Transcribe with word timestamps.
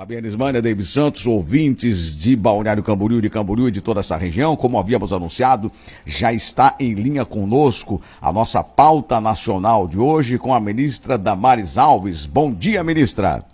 Fabiana 0.00 0.26
Ismânia, 0.26 0.62
David 0.62 0.88
Santos, 0.88 1.26
ouvintes 1.26 2.16
de 2.16 2.34
Balneário 2.34 2.82
Camboriú, 2.82 3.20
de 3.20 3.28
Camboriú 3.28 3.68
e 3.68 3.70
de 3.70 3.82
toda 3.82 4.00
essa 4.00 4.16
região, 4.16 4.56
como 4.56 4.78
havíamos 4.78 5.12
anunciado, 5.12 5.70
já 6.06 6.32
está 6.32 6.74
em 6.80 6.94
linha 6.94 7.22
conosco 7.26 8.00
a 8.18 8.32
nossa 8.32 8.64
pauta 8.64 9.20
nacional 9.20 9.86
de 9.86 9.98
hoje 9.98 10.38
com 10.38 10.54
a 10.54 10.58
ministra 10.58 11.18
Damares 11.18 11.76
Alves. 11.76 12.24
Bom 12.24 12.50
dia, 12.50 12.82
ministra. 12.82 13.44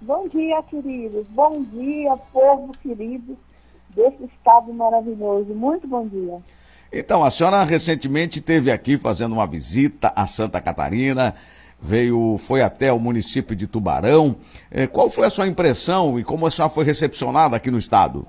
Bom 0.00 0.26
dia, 0.28 0.62
queridos. 0.62 1.26
Bom 1.28 1.62
dia, 1.70 2.16
povo 2.32 2.72
querido 2.82 3.36
desse 3.94 4.24
estado 4.34 4.72
maravilhoso. 4.72 5.52
Muito 5.52 5.86
bom 5.86 6.08
dia. 6.08 6.38
Então, 6.90 7.22
a 7.22 7.30
senhora 7.30 7.62
recentemente 7.64 8.38
esteve 8.38 8.70
aqui 8.70 8.96
fazendo 8.96 9.34
uma 9.34 9.46
visita 9.46 10.10
a 10.16 10.26
Santa 10.26 10.58
Catarina 10.58 11.34
veio, 11.80 12.36
foi 12.38 12.62
até 12.62 12.92
o 12.92 12.98
município 12.98 13.54
de 13.54 13.66
Tubarão. 13.66 14.36
É, 14.70 14.86
qual 14.86 15.10
foi 15.10 15.26
a 15.26 15.30
sua 15.30 15.46
impressão 15.46 16.18
e 16.18 16.24
como 16.24 16.46
a 16.46 16.50
senhora 16.50 16.72
foi 16.72 16.84
recepcionada 16.84 17.56
aqui 17.56 17.70
no 17.70 17.78
estado? 17.78 18.26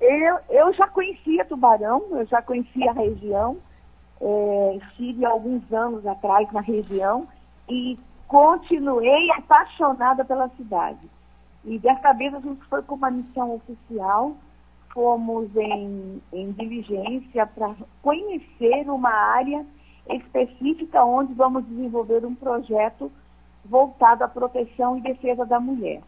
Eu, 0.00 0.38
eu 0.50 0.72
já 0.74 0.86
conhecia 0.88 1.44
Tubarão, 1.44 2.02
eu 2.12 2.26
já 2.26 2.42
conhecia 2.42 2.90
a 2.90 2.94
região, 2.94 3.56
é, 4.20 4.78
estive 4.82 5.24
alguns 5.24 5.62
anos 5.72 6.06
atrás 6.06 6.50
na 6.52 6.60
região 6.60 7.26
e 7.68 7.98
continuei 8.28 9.30
apaixonada 9.32 10.24
pela 10.24 10.48
cidade. 10.56 11.00
E 11.64 11.78
dessa 11.78 12.12
vez 12.12 12.32
a 12.34 12.40
gente 12.40 12.62
foi 12.66 12.82
com 12.82 12.94
uma 12.94 13.10
missão 13.10 13.54
oficial, 13.54 14.36
fomos 14.92 15.54
em, 15.56 16.22
em 16.32 16.52
diligência 16.52 17.46
para 17.46 17.74
conhecer 18.02 18.88
uma 18.88 19.10
área 19.10 19.66
específica 20.08 21.04
onde 21.04 21.34
vamos 21.34 21.64
desenvolver 21.66 22.24
um 22.24 22.34
projeto 22.34 23.10
voltado 23.64 24.24
à 24.24 24.28
proteção 24.28 24.96
e 24.96 25.00
defesa 25.00 25.44
da 25.44 25.58
mulher. 25.58 26.00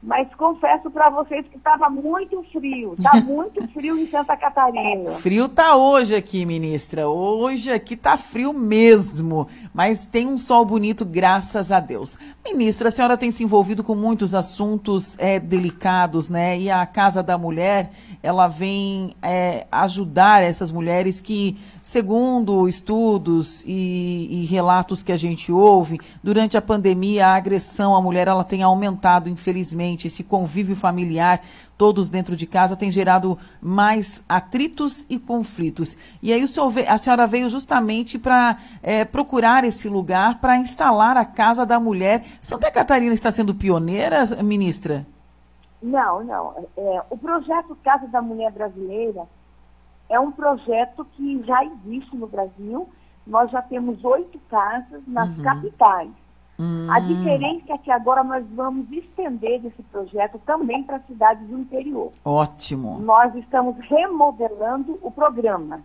Mas 0.00 0.32
confesso 0.36 0.88
para 0.92 1.10
vocês 1.10 1.44
que 1.48 1.56
estava 1.56 1.90
muito 1.90 2.40
frio, 2.52 2.94
está 2.96 3.14
muito 3.20 3.66
frio 3.68 3.98
em 3.98 4.08
Santa 4.08 4.36
Catarina. 4.36 5.10
Frio 5.16 5.48
tá 5.48 5.74
hoje 5.74 6.14
aqui, 6.14 6.46
ministra. 6.46 7.08
Hoje 7.08 7.72
aqui 7.72 7.96
tá 7.96 8.16
frio 8.16 8.52
mesmo, 8.52 9.48
mas 9.74 10.06
tem 10.06 10.28
um 10.28 10.38
sol 10.38 10.64
bonito, 10.64 11.04
graças 11.04 11.72
a 11.72 11.80
Deus. 11.80 12.16
Ministra, 12.44 12.90
a 12.90 12.92
senhora 12.92 13.16
tem 13.16 13.32
se 13.32 13.42
envolvido 13.42 13.82
com 13.82 13.96
muitos 13.96 14.36
assuntos 14.36 15.18
é, 15.18 15.40
delicados, 15.40 16.28
né? 16.28 16.58
E 16.58 16.70
a 16.70 16.86
Casa 16.86 17.20
da 17.20 17.36
Mulher, 17.36 17.90
ela 18.22 18.48
vem 18.48 19.14
é, 19.22 19.66
ajudar 19.70 20.42
essas 20.42 20.70
mulheres 20.70 21.20
que 21.20 21.56
Segundo 21.88 22.68
estudos 22.68 23.64
e, 23.64 24.28
e, 24.30 24.44
relatos 24.44 25.02
que 25.02 25.10
a 25.10 25.16
gente 25.16 25.50
ouve, 25.50 25.98
durante 26.22 26.54
a 26.54 26.60
pandemia 26.60 27.28
a 27.28 27.34
agressão 27.34 27.96
à 27.96 28.02
mulher 28.02 28.28
ela 28.28 28.44
tem 28.44 28.62
aumentado, 28.62 29.30
infelizmente. 29.30 30.06
Esse 30.06 30.22
convívio 30.22 30.76
familiar, 30.76 31.40
todos 31.78 32.10
dentro 32.10 32.36
de 32.36 32.46
casa, 32.46 32.76
tem 32.76 32.92
gerado 32.92 33.38
mais 33.58 34.22
atritos 34.28 35.06
e 35.08 35.18
conflitos. 35.18 35.96
E 36.22 36.30
aí 36.30 36.44
a 36.86 36.98
senhora 36.98 37.26
veio 37.26 37.48
justamente 37.48 38.18
para 38.18 38.58
é, 38.82 39.06
procurar 39.06 39.64
esse 39.64 39.88
lugar 39.88 40.42
para 40.42 40.58
instalar 40.58 41.16
a 41.16 41.24
Casa 41.24 41.64
da 41.64 41.80
Mulher. 41.80 42.22
Santa 42.38 42.70
Catarina 42.70 43.14
está 43.14 43.30
sendo 43.30 43.54
pioneira, 43.54 44.26
ministra? 44.44 45.06
Não, 45.82 46.24
não. 46.24 46.68
É, 46.76 47.02
o 47.10 47.16
projeto 47.16 47.76
Casa 47.82 48.06
da 48.08 48.20
Mulher 48.20 48.52
Brasileira 48.52 49.26
é 50.08 50.18
um 50.18 50.32
projeto 50.32 51.04
que 51.04 51.42
já 51.44 51.64
existe 51.64 52.16
no 52.16 52.26
Brasil. 52.26 52.88
Nós 53.26 53.50
já 53.50 53.62
temos 53.62 54.02
oito 54.04 54.38
casas 54.48 55.02
nas 55.06 55.28
uhum. 55.36 55.42
capitais. 55.42 56.10
Uhum. 56.58 56.90
A 56.90 56.98
diferença 56.98 57.72
é 57.74 57.78
que 57.78 57.90
agora 57.90 58.24
nós 58.24 58.44
vamos 58.50 58.90
estender 58.90 59.64
esse 59.64 59.82
projeto 59.84 60.40
também 60.44 60.82
para 60.82 60.98
cidades 61.00 61.46
do 61.46 61.58
interior. 61.58 62.12
Ótimo. 62.24 62.98
Nós 62.98 63.32
estamos 63.36 63.76
remodelando 63.86 64.98
o 65.00 65.10
programa. 65.10 65.82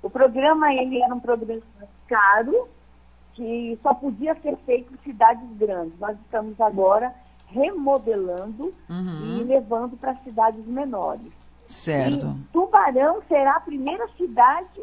O 0.00 0.08
programa 0.08 0.72
ele 0.72 1.02
era 1.02 1.12
um 1.12 1.18
programa 1.18 1.62
caro 2.06 2.68
que 3.32 3.78
só 3.82 3.92
podia 3.94 4.36
ser 4.36 4.56
feito 4.58 4.92
em 4.94 5.10
cidades 5.10 5.48
grandes. 5.56 5.98
Nós 5.98 6.16
estamos 6.20 6.60
agora 6.60 7.12
remodelando 7.50 8.74
uhum. 8.88 9.38
e 9.40 9.44
levando 9.44 9.96
para 9.96 10.14
cidades 10.16 10.64
menores. 10.66 11.32
Certo. 11.66 12.26
E 12.26 12.52
Tubarão 12.52 13.20
será 13.28 13.56
a 13.56 13.60
primeira 13.60 14.08
cidade 14.16 14.80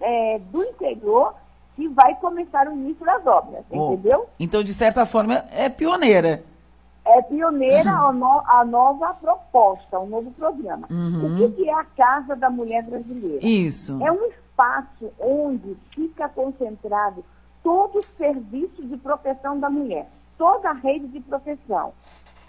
é, 0.00 0.40
do 0.50 0.62
interior 0.62 1.34
que 1.76 1.88
vai 1.88 2.14
começar 2.16 2.68
o 2.68 2.72
início 2.72 3.04
das 3.04 3.26
obras, 3.26 3.64
oh. 3.70 3.92
entendeu? 3.92 4.28
Então, 4.38 4.62
de 4.62 4.74
certa 4.74 5.06
forma, 5.06 5.44
é 5.52 5.68
pioneira. 5.68 6.42
É 7.04 7.20
pioneira 7.22 7.90
uhum. 7.90 8.06
a, 8.06 8.12
no, 8.12 8.42
a, 8.46 8.64
nova 8.64 9.14
proposta, 9.14 9.98
o 9.98 10.06
novo 10.06 10.30
programa. 10.32 10.86
Uhum. 10.90 11.34
O 11.34 11.36
que, 11.36 11.56
que 11.56 11.68
é 11.68 11.74
a 11.74 11.84
Casa 11.84 12.34
da 12.34 12.48
Mulher 12.48 12.82
Brasileira? 12.84 13.44
Isso. 13.44 14.02
É 14.02 14.10
um 14.10 14.24
espaço 14.26 15.12
onde 15.20 15.76
fica 15.90 16.28
concentrado 16.28 17.24
todo 17.62 17.98
o 17.98 18.02
serviço 18.16 18.82
de 18.82 18.96
proteção 18.96 19.58
da 19.58 19.68
mulher, 19.68 20.08
toda 20.36 20.70
a 20.70 20.74
rede 20.74 21.08
de 21.08 21.20
proteção. 21.20 21.92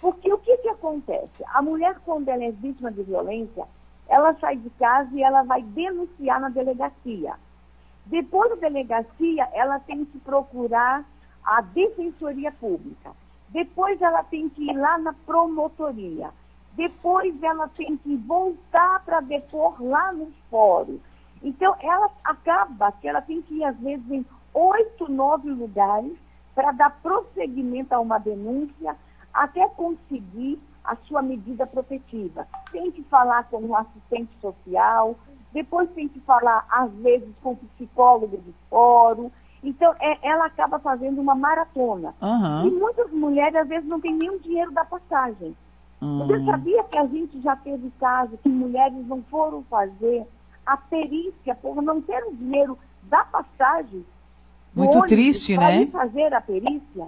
Porque 0.00 0.32
o 0.32 0.38
que, 0.38 0.56
que 0.58 0.68
acontece? 0.68 1.44
A 1.52 1.62
mulher, 1.62 1.96
quando 2.04 2.28
ela 2.28 2.44
é 2.44 2.50
vítima 2.50 2.92
de 2.92 3.02
violência, 3.02 3.66
ela 4.08 4.34
sai 4.34 4.56
de 4.56 4.70
casa 4.70 5.10
e 5.12 5.22
ela 5.22 5.42
vai 5.42 5.62
denunciar 5.62 6.40
na 6.40 6.48
delegacia. 6.48 7.34
Depois 8.04 8.50
da 8.50 8.56
delegacia, 8.56 9.48
ela 9.52 9.80
tem 9.80 10.04
que 10.04 10.18
procurar 10.18 11.04
a 11.44 11.60
defensoria 11.60 12.52
pública. 12.52 13.12
Depois 13.48 14.00
ela 14.00 14.22
tem 14.22 14.48
que 14.48 14.70
ir 14.70 14.76
lá 14.76 14.98
na 14.98 15.12
promotoria. 15.12 16.30
Depois 16.74 17.42
ela 17.42 17.68
tem 17.68 17.96
que 17.96 18.16
voltar 18.16 19.02
para 19.04 19.20
depor 19.20 19.82
lá 19.82 20.12
no 20.12 20.32
fórum. 20.50 20.98
Então, 21.42 21.74
ela 21.80 22.10
acaba 22.24 22.92
que 22.92 23.08
ela 23.08 23.22
tem 23.22 23.40
que 23.42 23.54
ir, 23.54 23.64
às 23.64 23.76
vezes, 23.78 24.08
em 24.10 24.24
oito, 24.52 25.10
nove 25.10 25.50
lugares 25.50 26.16
para 26.56 26.72
dar 26.72 26.90
prosseguimento 27.02 27.94
a 27.94 28.00
uma 28.00 28.18
denúncia, 28.18 28.96
até 29.32 29.68
conseguir 29.68 30.58
a 30.82 30.96
sua 31.06 31.20
medida 31.20 31.66
protetiva. 31.66 32.48
Tem 32.72 32.90
que 32.90 33.02
falar 33.04 33.44
com 33.44 33.58
o 33.58 33.76
assistente 33.76 34.30
social, 34.40 35.14
depois 35.52 35.90
tem 35.90 36.08
que 36.08 36.18
falar, 36.20 36.66
às 36.70 36.90
vezes, 36.94 37.28
com 37.42 37.52
o 37.52 37.56
psicólogo 37.56 38.38
de 38.38 38.54
fórum. 38.70 39.30
Então, 39.62 39.94
é, 40.00 40.18
ela 40.26 40.46
acaba 40.46 40.78
fazendo 40.78 41.20
uma 41.20 41.34
maratona. 41.34 42.14
Uhum. 42.22 42.66
E 42.66 42.70
muitas 42.70 43.12
mulheres, 43.12 43.56
às 43.56 43.68
vezes, 43.68 43.88
não 43.88 44.00
têm 44.00 44.14
nem 44.14 44.30
o 44.30 44.40
dinheiro 44.40 44.70
da 44.70 44.84
passagem. 44.84 45.54
Uhum. 46.00 46.26
Você 46.26 46.42
sabia 46.44 46.84
que 46.84 46.96
a 46.96 47.06
gente 47.06 47.40
já 47.42 47.54
teve 47.56 47.90
casos 48.00 48.38
que 48.40 48.48
mulheres 48.48 49.06
não 49.06 49.22
foram 49.24 49.62
fazer 49.64 50.26
a 50.64 50.76
perícia 50.76 51.54
por 51.54 51.82
não 51.82 52.00
ter 52.00 52.22
o 52.24 52.34
dinheiro 52.34 52.78
da 53.02 53.24
passagem? 53.24 54.04
Muito 54.76 55.00
triste, 55.02 55.56
né? 55.56 55.86
fazer 55.86 56.32
a 56.34 56.40
perícia. 56.40 57.06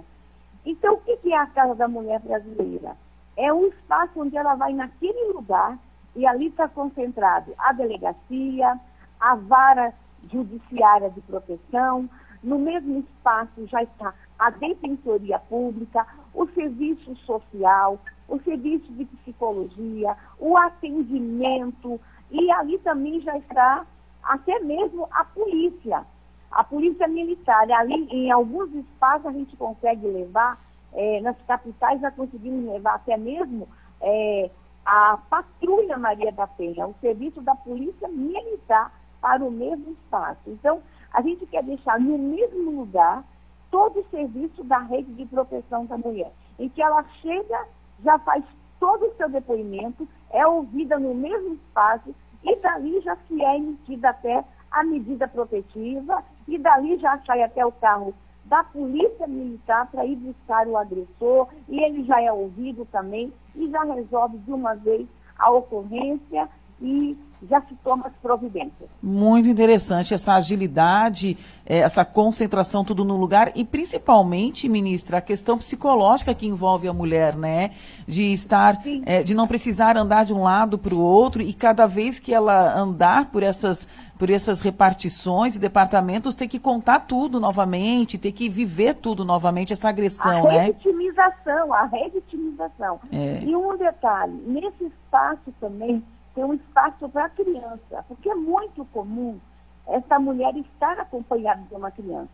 Então, 0.65 0.95
o 0.95 0.97
que 0.97 1.31
é 1.31 1.37
a 1.37 1.45
Casa 1.47 1.75
da 1.75 1.87
Mulher 1.87 2.19
Brasileira? 2.19 2.95
é 3.39 3.53
um 3.53 3.67
espaço 3.67 4.11
onde 4.17 4.35
ela 4.35 4.53
vai 4.55 4.73
naquele 4.73 5.31
lugar 5.31 5.79
e 6.13 6.27
ali 6.27 6.47
está 6.47 6.67
concentrado 6.67 7.53
a 7.57 7.71
delegacia, 7.71 8.77
a 9.17 9.35
vara 9.35 9.93
judiciária 10.29 11.09
de 11.09 11.21
proteção, 11.21 12.09
no 12.43 12.59
mesmo 12.59 12.99
espaço 12.99 13.65
já 13.67 13.81
está 13.81 14.13
a 14.37 14.49
defensoria 14.49 15.39
pública, 15.39 16.05
o 16.33 16.47
serviço 16.47 17.15
social, 17.25 17.97
o 18.27 18.37
serviço 18.41 18.91
de 18.91 19.05
psicologia, 19.05 20.17
o 20.37 20.57
atendimento, 20.57 21.99
e 22.29 22.51
ali 22.51 22.77
também 22.79 23.21
já 23.21 23.37
está 23.37 23.85
até 24.21 24.59
mesmo 24.59 25.07
a 25.11 25.23
polícia, 25.23 26.05
a 26.51 26.63
polícia 26.63 27.07
militar. 27.07 27.69
Ali, 27.71 28.07
em 28.11 28.31
alguns 28.31 28.73
espaços, 28.73 29.25
a 29.25 29.31
gente 29.31 29.55
consegue 29.57 30.07
levar 30.07 30.57
é, 30.93 31.21
nas 31.21 31.37
capitais 31.43 32.01
já 32.01 32.11
conseguimos 32.11 32.71
levar 32.71 32.95
até 32.95 33.15
mesmo 33.17 33.67
é, 34.01 34.49
a 34.85 35.17
Patrulha 35.29 35.97
Maria 35.97 36.31
da 36.31 36.47
Penha, 36.47 36.87
o 36.87 36.95
serviço 36.99 37.41
da 37.41 37.55
Polícia 37.55 38.07
Militar 38.07 38.91
para 39.21 39.43
o 39.43 39.51
mesmo 39.51 39.91
espaço. 39.91 40.41
Então, 40.47 40.81
a 41.13 41.21
gente 41.21 41.45
quer 41.45 41.63
deixar 41.63 41.99
no 41.99 42.17
mesmo 42.17 42.71
lugar 42.71 43.23
todo 43.69 43.99
o 43.99 44.09
serviço 44.09 44.63
da 44.63 44.79
rede 44.79 45.11
de 45.13 45.25
proteção 45.25 45.85
da 45.85 45.97
mulher, 45.97 46.31
em 46.57 46.69
que 46.69 46.81
ela 46.81 47.03
chega, 47.21 47.67
já 48.03 48.17
faz 48.19 48.43
todo 48.79 49.05
o 49.05 49.15
seu 49.15 49.29
depoimento, 49.29 50.07
é 50.31 50.45
ouvida 50.47 50.97
no 50.97 51.13
mesmo 51.13 51.53
espaço 51.55 52.15
e 52.43 52.55
dali 52.55 52.99
já 53.01 53.15
se 53.27 53.43
é 53.43 53.57
emitida 53.57 54.09
até 54.09 54.43
a 54.71 54.83
medida 54.83 55.27
protetiva 55.27 56.23
e 56.49 56.57
dali 56.57 56.97
já 56.97 57.17
sai 57.25 57.43
até 57.43 57.65
o 57.65 57.71
carro 57.71 58.13
da 58.45 58.63
polícia 58.63 59.27
militar 59.27 59.87
para 59.91 60.05
ir 60.05 60.15
buscar 60.15 60.67
o 60.67 60.75
agressor 60.75 61.47
e 61.67 61.83
ele 61.83 62.03
já 62.03 62.19
é 62.21 62.31
ouvido 62.31 62.85
também 62.85 63.31
e 63.55 63.69
já 63.69 63.83
resolve 63.83 64.37
de 64.39 64.51
uma 64.51 64.73
vez 64.75 65.07
a 65.37 65.51
ocorrência 65.51 66.49
e 66.81 67.17
já 67.47 67.61
se 67.61 67.75
toma 67.83 68.07
as 68.07 68.13
providências. 68.21 68.89
Muito 69.01 69.47
interessante 69.47 70.13
essa 70.13 70.33
agilidade, 70.33 71.37
é, 71.65 71.79
essa 71.79 72.03
concentração 72.03 72.83
tudo 72.83 73.05
no 73.05 73.15
lugar 73.15 73.51
e 73.55 73.63
principalmente, 73.63 74.67
ministra, 74.67 75.19
a 75.19 75.21
questão 75.21 75.57
psicológica 75.57 76.33
que 76.33 76.45
envolve 76.45 76.87
a 76.87 76.93
mulher, 76.93 77.35
né? 77.35 77.71
De 78.05 78.33
estar, 78.33 78.81
é, 79.05 79.23
de 79.23 79.33
não 79.33 79.47
precisar 79.47 79.95
andar 79.95 80.25
de 80.25 80.33
um 80.33 80.43
lado 80.43 80.77
para 80.77 80.93
o 80.93 80.99
outro 80.99 81.41
e 81.41 81.53
cada 81.53 81.87
vez 81.87 82.19
que 82.19 82.33
ela 82.33 82.77
andar 82.77 83.31
por 83.31 83.41
essas, 83.41 83.87
por 84.17 84.29
essas 84.29 84.59
repartições 84.59 85.55
e 85.55 85.59
departamentos 85.59 86.35
ter 86.35 86.47
que 86.47 86.59
contar 86.59 87.01
tudo 87.01 87.39
novamente, 87.39 88.17
ter 88.17 88.33
que 88.33 88.49
viver 88.49 88.95
tudo 88.95 89.23
novamente, 89.23 89.71
essa 89.71 89.87
agressão, 89.87 90.45
a 90.45 90.51
né? 90.51 90.59
A 90.59 90.63
revitimização, 90.63 91.73
a 91.73 91.85
revitimização. 91.85 92.99
É. 93.13 93.43
E 93.43 93.55
um 93.55 93.77
detalhe, 93.77 94.33
nesse 94.45 94.85
espaço 94.85 95.53
também 95.61 96.03
ter 96.39 96.45
um 96.45 96.53
espaço 96.53 97.09
para 97.09 97.25
a 97.25 97.29
criança, 97.29 98.05
porque 98.07 98.29
é 98.29 98.35
muito 98.35 98.85
comum 98.85 99.37
essa 99.85 100.17
mulher 100.17 100.55
estar 100.55 100.97
acompanhada 100.97 101.61
de 101.63 101.75
uma 101.75 101.91
criança. 101.91 102.29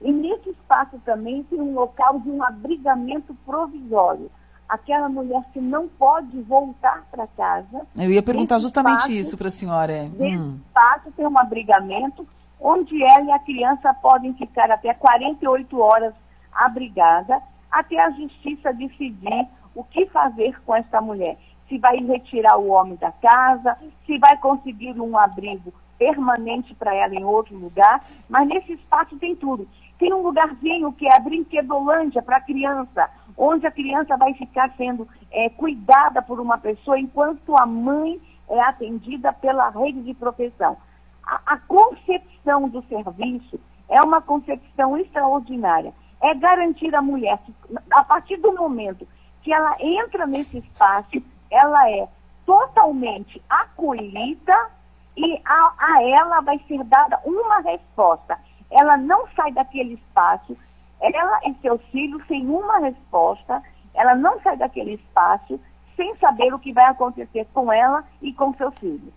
E 0.00 0.10
nesse 0.10 0.50
espaço 0.50 0.98
também 1.04 1.44
tem 1.44 1.60
um 1.60 1.74
local 1.74 2.18
de 2.18 2.28
um 2.28 2.42
abrigamento 2.42 3.34
provisório. 3.46 4.30
Aquela 4.68 5.08
mulher 5.08 5.44
que 5.52 5.60
não 5.60 5.86
pode 5.86 6.42
voltar 6.42 7.06
para 7.10 7.28
casa. 7.28 7.86
Eu 7.94 8.10
ia 8.10 8.22
perguntar 8.22 8.58
justamente 8.58 9.02
espaço, 9.02 9.12
isso 9.12 9.38
para 9.38 9.46
a 9.46 9.50
senhora. 9.50 10.02
Nesse 10.18 10.36
hum. 10.36 10.58
espaço 10.66 11.12
tem 11.12 11.24
um 11.24 11.38
abrigamento 11.38 12.26
onde 12.60 13.00
ela 13.00 13.26
e 13.26 13.30
a 13.30 13.38
criança 13.38 13.94
podem 13.94 14.34
ficar 14.34 14.70
até 14.72 14.92
48 14.92 15.78
horas 15.78 16.14
abrigada 16.52 17.40
até 17.70 18.00
a 18.02 18.10
justiça 18.10 18.72
decidir 18.72 19.46
o 19.74 19.84
que 19.84 20.06
fazer 20.06 20.58
com 20.62 20.74
essa 20.74 21.00
mulher 21.00 21.36
se 21.68 21.78
vai 21.78 21.96
retirar 21.98 22.56
o 22.56 22.68
homem 22.68 22.96
da 22.96 23.12
casa, 23.12 23.76
se 24.06 24.18
vai 24.18 24.36
conseguir 24.38 25.00
um 25.00 25.18
abrigo 25.18 25.72
permanente 25.98 26.74
para 26.74 26.94
ela 26.94 27.14
em 27.14 27.24
outro 27.24 27.56
lugar, 27.56 28.04
mas 28.28 28.46
nesse 28.46 28.74
espaço 28.74 29.16
tem 29.18 29.34
tudo. 29.34 29.66
Tem 29.98 30.12
um 30.12 30.22
lugarzinho 30.22 30.92
que 30.92 31.06
é 31.06 31.16
a 31.16 31.20
brinquedolândia 31.20 32.22
para 32.22 32.36
a 32.36 32.40
criança, 32.40 33.10
onde 33.36 33.66
a 33.66 33.70
criança 33.70 34.16
vai 34.16 34.34
ficar 34.34 34.70
sendo 34.76 35.08
é, 35.30 35.48
cuidada 35.48 36.20
por 36.20 36.38
uma 36.38 36.58
pessoa 36.58 36.98
enquanto 36.98 37.56
a 37.56 37.64
mãe 37.64 38.20
é 38.48 38.60
atendida 38.60 39.32
pela 39.32 39.70
rede 39.70 40.02
de 40.02 40.14
proteção. 40.14 40.76
A, 41.24 41.40
a 41.46 41.56
concepção 41.58 42.68
do 42.68 42.82
serviço 42.82 43.58
é 43.88 44.02
uma 44.02 44.20
concepção 44.20 44.96
extraordinária. 44.98 45.92
É 46.20 46.34
garantir 46.34 46.94
à 46.94 47.02
mulher 47.02 47.38
que, 47.44 47.54
a 47.90 48.04
partir 48.04 48.36
do 48.36 48.52
momento 48.52 49.06
que 49.42 49.52
ela 49.52 49.76
entra 49.80 50.26
nesse 50.26 50.58
espaço, 50.58 51.22
ela 51.50 51.90
é 51.90 52.08
totalmente 52.44 53.42
acolhida 53.48 54.70
e 55.16 55.40
a, 55.44 55.72
a 55.78 56.02
ela 56.02 56.40
vai 56.40 56.58
ser 56.68 56.82
dada 56.84 57.20
uma 57.24 57.60
resposta. 57.60 58.38
Ela 58.70 58.96
não 58.96 59.26
sai 59.34 59.52
daquele 59.52 59.94
espaço, 59.94 60.56
ela 61.00 61.40
e 61.44 61.54
seus 61.60 61.80
filhos 61.86 62.24
sem 62.26 62.46
uma 62.46 62.78
resposta, 62.78 63.62
ela 63.94 64.14
não 64.14 64.40
sai 64.40 64.56
daquele 64.56 64.94
espaço 64.94 65.60
sem 65.96 66.14
saber 66.16 66.52
o 66.52 66.58
que 66.58 66.72
vai 66.72 66.84
acontecer 66.84 67.46
com 67.54 67.72
ela 67.72 68.04
e 68.20 68.32
com 68.32 68.52
seus 68.54 68.74
filhos. 68.78 69.12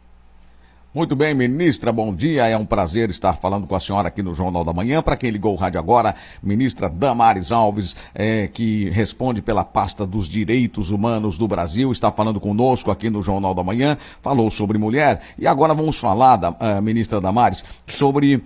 Muito 0.91 1.15
bem, 1.15 1.35
ministra, 1.35 1.91
bom 1.91 2.11
dia. 2.11 2.47
É 2.47 2.57
um 2.57 2.65
prazer 2.65 3.11
estar 3.11 3.33
falando 3.33 3.67
com 3.67 3.75
a 3.75 3.79
senhora 3.79 4.07
aqui 4.07 4.23
no 4.23 4.33
Jornal 4.33 4.63
da 4.63 4.73
Manhã. 4.73 5.03
Para 5.03 5.15
quem 5.15 5.29
ligou 5.29 5.53
o 5.53 5.55
rádio 5.55 5.79
agora, 5.79 6.15
ministra 6.41 6.89
Damares 6.89 7.51
Alves, 7.51 7.95
é, 8.15 8.47
que 8.47 8.89
responde 8.89 9.39
pela 9.39 9.63
pasta 9.63 10.03
dos 10.03 10.27
direitos 10.27 10.89
humanos 10.89 11.37
do 11.37 11.47
Brasil, 11.47 11.91
está 11.91 12.11
falando 12.11 12.39
conosco 12.39 12.89
aqui 12.89 13.07
no 13.07 13.21
Jornal 13.21 13.53
da 13.53 13.63
Manhã, 13.63 13.95
falou 14.19 14.49
sobre 14.49 14.79
mulher. 14.79 15.21
E 15.37 15.45
agora 15.45 15.75
vamos 15.75 15.95
falar, 15.95 16.37
da, 16.37 16.49
uh, 16.49 16.81
ministra 16.81 17.21
Damares, 17.21 17.63
sobre 17.85 18.37
uh, 18.37 18.41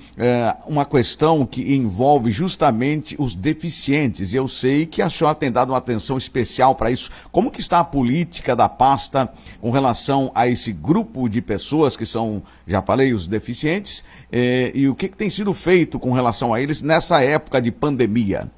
uma 0.68 0.84
questão 0.84 1.46
que 1.46 1.74
envolve 1.74 2.30
justamente 2.30 3.16
os 3.18 3.36
deficientes. 3.36 4.34
E 4.34 4.36
eu 4.36 4.50
sei 4.50 4.86
que 4.86 5.01
a 5.01 5.10
senhora 5.10 5.34
tem 5.34 5.50
dado 5.50 5.69
uma 5.69 5.78
atenção 5.78 6.18
especial 6.18 6.75
para 6.75 6.92
isso. 6.92 7.10
Como 7.31 7.50
que 7.50 7.62
está 7.62 7.80
a 7.80 7.86
política 7.86 8.54
da 8.54 8.68
pasta 8.68 9.31
com 9.62 9.72
relação 9.72 10.30
a 10.36 10.46
esse 10.46 10.74
grupo 10.74 11.30
de 11.30 11.42
pessoas 11.42 11.96
que 11.96 12.06
são 12.06 12.32
já 12.65 12.81
falei, 12.81 13.13
os 13.13 13.27
deficientes, 13.27 14.03
eh, 14.31 14.71
e 14.74 14.88
o 14.88 14.95
que, 14.95 15.09
que 15.09 15.18
tem 15.18 15.30
sido 15.30 15.53
feito 15.53 16.00
com 16.00 16.12
relação 16.12 16.53
a 16.53 16.62
eles 16.62 16.81
nessa 16.81 17.21
época 17.21 17.62
de 17.62 17.71
pandemia? 17.71 18.50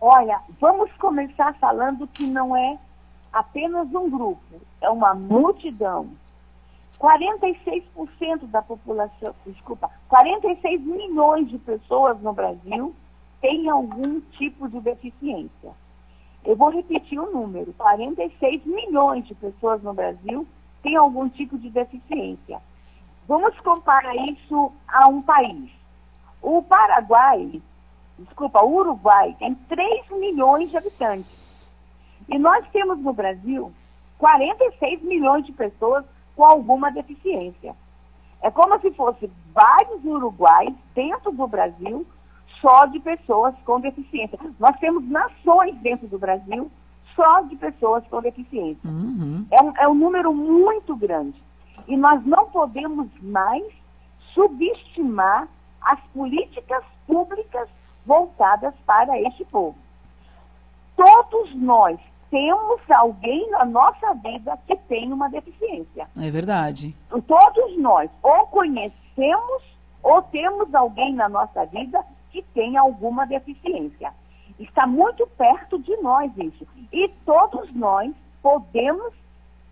Olha, 0.00 0.40
vamos 0.60 0.90
começar 0.92 1.54
falando 1.60 2.06
que 2.06 2.26
não 2.26 2.56
é 2.56 2.78
apenas 3.32 3.88
um 3.94 4.08
grupo, 4.10 4.60
é 4.80 4.88
uma 4.88 5.14
multidão. 5.14 6.08
46% 6.98 8.46
da 8.50 8.60
população, 8.60 9.34
desculpa, 9.46 9.88
46 10.08 10.80
milhões 10.80 11.48
de 11.48 11.58
pessoas 11.58 12.20
no 12.20 12.32
Brasil 12.32 12.94
têm 13.40 13.68
algum 13.68 14.20
tipo 14.36 14.68
de 14.68 14.80
deficiência. 14.80 15.70
Eu 16.44 16.56
vou 16.56 16.70
repetir 16.70 17.18
o 17.18 17.30
número: 17.30 17.72
46 17.74 18.64
milhões 18.64 19.26
de 19.26 19.34
pessoas 19.34 19.82
no 19.82 19.94
Brasil 19.94 20.46
tem 20.82 20.96
algum 20.96 21.28
tipo 21.28 21.58
de 21.58 21.70
deficiência. 21.70 22.60
Vamos 23.26 23.58
comparar 23.60 24.16
isso 24.16 24.72
a 24.86 25.08
um 25.08 25.20
país. 25.20 25.70
O 26.40 26.62
Paraguai, 26.62 27.60
desculpa, 28.18 28.64
o 28.64 28.74
Uruguai 28.76 29.36
tem 29.38 29.54
3 29.54 30.10
milhões 30.12 30.70
de 30.70 30.76
habitantes. 30.76 31.38
E 32.28 32.38
nós 32.38 32.66
temos 32.72 32.98
no 32.98 33.12
Brasil 33.12 33.72
46 34.18 35.02
milhões 35.02 35.46
de 35.46 35.52
pessoas 35.52 36.04
com 36.34 36.44
alguma 36.44 36.90
deficiência. 36.90 37.74
É 38.40 38.50
como 38.50 38.78
se 38.80 38.90
fosse 38.92 39.30
vários 39.52 40.04
uruguais 40.04 40.72
dentro 40.94 41.32
do 41.32 41.46
Brasil 41.46 42.06
só 42.60 42.86
de 42.86 42.98
pessoas 43.00 43.54
com 43.64 43.80
deficiência. 43.80 44.38
Nós 44.58 44.76
temos 44.78 45.08
nações 45.08 45.76
dentro 45.76 46.06
do 46.08 46.18
Brasil 46.18 46.70
só 47.18 47.40
de 47.40 47.56
pessoas 47.56 48.06
com 48.06 48.22
deficiência. 48.22 48.88
Uhum. 48.88 49.44
É, 49.50 49.60
um, 49.60 49.72
é 49.76 49.88
um 49.88 49.94
número 49.94 50.32
muito 50.32 50.94
grande. 50.94 51.42
E 51.88 51.96
nós 51.96 52.24
não 52.24 52.48
podemos 52.50 53.08
mais 53.20 53.64
subestimar 54.32 55.48
as 55.82 55.98
políticas 56.14 56.84
públicas 57.08 57.68
voltadas 58.06 58.72
para 58.86 59.20
este 59.22 59.44
povo. 59.46 59.76
Todos 60.96 61.52
nós 61.56 61.98
temos 62.30 62.80
alguém 62.90 63.50
na 63.50 63.64
nossa 63.64 64.14
vida 64.14 64.56
que 64.68 64.76
tem 64.88 65.12
uma 65.12 65.28
deficiência. 65.28 66.06
É 66.16 66.30
verdade. 66.30 66.94
Todos 67.26 67.78
nós 67.78 68.08
ou 68.22 68.46
conhecemos 68.46 69.62
ou 70.02 70.22
temos 70.22 70.72
alguém 70.72 71.14
na 71.14 71.28
nossa 71.28 71.64
vida 71.66 72.04
que 72.30 72.42
tem 72.54 72.76
alguma 72.76 73.26
deficiência. 73.26 74.12
Está 74.58 74.86
muito 74.86 75.26
perto 75.26 75.78
de 75.78 75.96
nós 75.98 76.32
isso. 76.36 76.66
E 76.92 77.08
todos 77.24 77.72
nós 77.74 78.12
podemos 78.42 79.12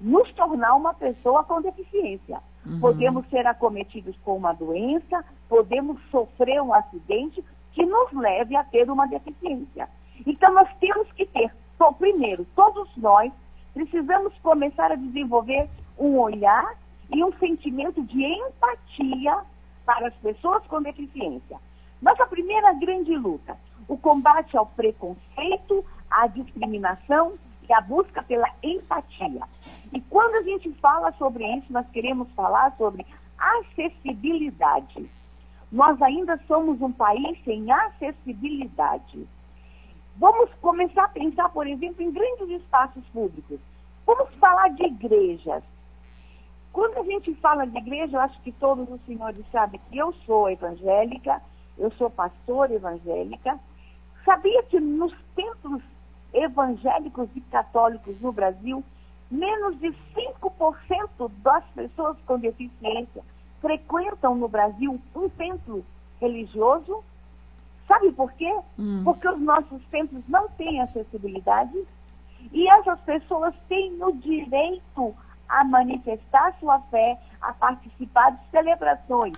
nos 0.00 0.31
tornar 0.35 0.75
uma 0.75 0.95
pessoa 0.95 1.43
com 1.45 1.61
deficiência. 1.61 2.40
Uhum. 2.64 2.81
Podemos 2.81 3.28
ser 3.28 3.47
acometidos 3.47 4.16
com 4.25 4.37
uma 4.37 4.52
doença, 4.52 5.25
podemos 5.49 6.00
sofrer 6.11 6.61
um 6.61 6.75
acidente 6.75 7.43
que 7.73 7.85
nos 7.85 8.12
leve 8.12 8.57
a 8.57 8.64
ter 8.64 8.90
uma 8.90 9.07
deficiência. 9.07 9.88
Então, 10.26 10.52
nós 10.52 10.69
temos 10.78 11.11
que 11.12 11.26
ter, 11.26 11.52
so, 11.76 11.93
primeiro, 11.95 12.47
todos 12.55 12.88
nós 12.97 13.33
precisamos 13.75 14.33
começar 14.43 14.90
a 14.90 14.97
desenvolver 14.97 15.69
um 15.99 16.19
olhar 16.19 16.75
e 17.12 17.23
um 17.23 17.33
sentimento 17.38 18.02
de 18.02 18.23
empatia 18.23 19.38
para 19.85 20.09
as 20.09 20.14
pessoas 20.14 20.64
com 20.66 20.83
deficiência. 20.83 21.59
Nossa 22.00 22.26
primeira 22.26 22.73
grande 22.75 23.16
luta 23.16 23.57
o 23.88 23.97
combate 23.97 24.57
ao 24.57 24.66
preconceito, 24.66 25.85
à 26.11 26.26
discriminação 26.26 27.35
e 27.69 27.73
a 27.73 27.81
busca 27.81 28.23
pela 28.23 28.49
empatia. 28.62 29.43
E 29.93 30.00
quando 30.02 30.37
a 30.37 30.43
gente 30.43 30.71
fala 30.75 31.12
sobre 31.12 31.45
isso, 31.57 31.73
nós 31.73 31.87
queremos 31.90 32.28
falar 32.33 32.75
sobre 32.76 33.07
acessibilidade. 33.38 35.09
Nós 35.71 36.00
ainda 36.00 36.40
somos 36.47 36.81
um 36.81 36.93
país 36.93 37.38
sem 37.45 37.71
acessibilidade. 37.71 39.26
Vamos 40.16 40.50
começar 40.61 41.05
a 41.05 41.09
pensar, 41.09 41.49
por 41.50 41.66
exemplo, 41.66 42.02
em 42.02 42.11
grandes 42.11 42.49
espaços 42.49 43.05
públicos. 43.12 43.61
Vamos 44.07 44.33
falar 44.37 44.69
de 44.69 44.85
igrejas. 44.85 45.62
Quando 46.73 46.99
a 46.99 47.02
gente 47.02 47.35
fala 47.37 47.66
de 47.66 47.76
igreja, 47.76 48.16
eu 48.16 48.21
acho 48.21 48.40
que 48.43 48.52
todos 48.52 48.88
os 48.88 49.00
senhores 49.05 49.45
sabem 49.50 49.81
que 49.90 49.99
eu 49.99 50.12
sou 50.25 50.49
evangélica, 50.49 51.43
eu 51.76 51.90
sou 51.93 52.09
pastora 52.09 52.73
evangélica, 52.73 53.59
Sabia 54.26 54.61
que 54.64 54.80
nos 54.80 55.14
templos 55.37 55.80
evangélicos 56.35 57.28
e 57.37 57.40
católicos 57.42 58.21
no 58.21 58.33
Brasil, 58.33 58.83
menos 59.30 59.78
de 59.78 59.95
5% 60.14 61.30
das 61.45 61.64
pessoas 61.66 62.16
com 62.26 62.37
deficiência 62.37 63.23
frequentam 63.61 64.35
no 64.35 64.49
Brasil 64.49 65.00
um 65.14 65.28
templo 65.28 65.87
religioso? 66.21 67.04
Sabe 67.87 68.11
por 68.11 68.33
quê? 68.33 68.52
Hum. 68.76 69.02
Porque 69.04 69.28
os 69.28 69.40
nossos 69.40 69.80
templos 69.92 70.25
não 70.28 70.49
têm 70.50 70.83
acessibilidade 70.83 71.78
e 72.52 72.68
essas 72.68 72.99
pessoas 73.02 73.54
têm 73.68 73.97
o 74.02 74.12
direito 74.12 75.14
a 75.49 75.62
manifestar 75.62 76.52
sua 76.59 76.80
fé, 76.90 77.16
a 77.40 77.52
participar 77.52 78.30
de 78.33 78.50
celebrações. 78.50 79.37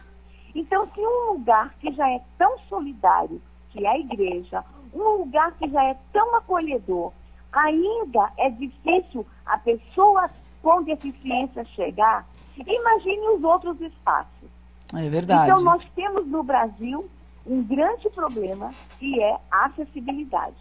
Então, 0.54 0.88
se 0.94 1.00
um 1.00 1.32
lugar 1.32 1.74
que 1.78 1.92
já 1.92 2.08
é 2.08 2.22
tão 2.38 2.58
solidário, 2.70 3.40
que 3.70 3.84
é 3.84 3.90
a 3.90 3.98
igreja, 3.98 4.64
um 4.92 5.18
lugar 5.18 5.52
que 5.52 5.68
já 5.68 5.84
é 5.84 5.96
tão 6.12 6.36
acolhedor, 6.36 7.12
ainda 7.52 8.32
é 8.36 8.50
difícil 8.50 9.26
a 9.46 9.58
pessoa 9.58 10.30
com 10.62 10.82
deficiência 10.82 11.64
chegar, 11.66 12.26
imagine 12.56 13.28
os 13.30 13.42
outros 13.42 13.80
espaços. 13.80 14.48
É 14.94 15.08
verdade. 15.08 15.50
Então, 15.50 15.62
nós 15.62 15.84
temos 15.94 16.26
no 16.26 16.42
Brasil 16.42 17.08
um 17.46 17.62
grande 17.62 18.08
problema 18.10 18.70
que 18.98 19.22
é 19.22 19.38
a 19.50 19.66
acessibilidade. 19.66 20.56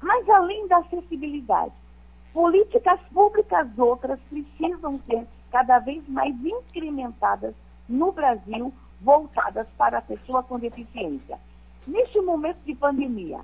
Mas, 0.00 0.28
além 0.28 0.66
da 0.68 0.78
acessibilidade, 0.78 1.72
políticas 2.32 3.00
públicas 3.12 3.66
outras 3.76 4.18
precisam 4.30 5.00
ser 5.06 5.26
cada 5.50 5.78
vez 5.78 6.06
mais 6.08 6.34
incrementadas 6.44 7.54
no 7.88 8.12
Brasil, 8.12 8.72
voltadas 9.00 9.66
para 9.76 9.98
a 9.98 10.02
pessoa 10.02 10.42
com 10.42 10.58
deficiência. 10.58 11.38
Neste 11.88 12.20
momento 12.20 12.58
de 12.66 12.74
pandemia, 12.74 13.40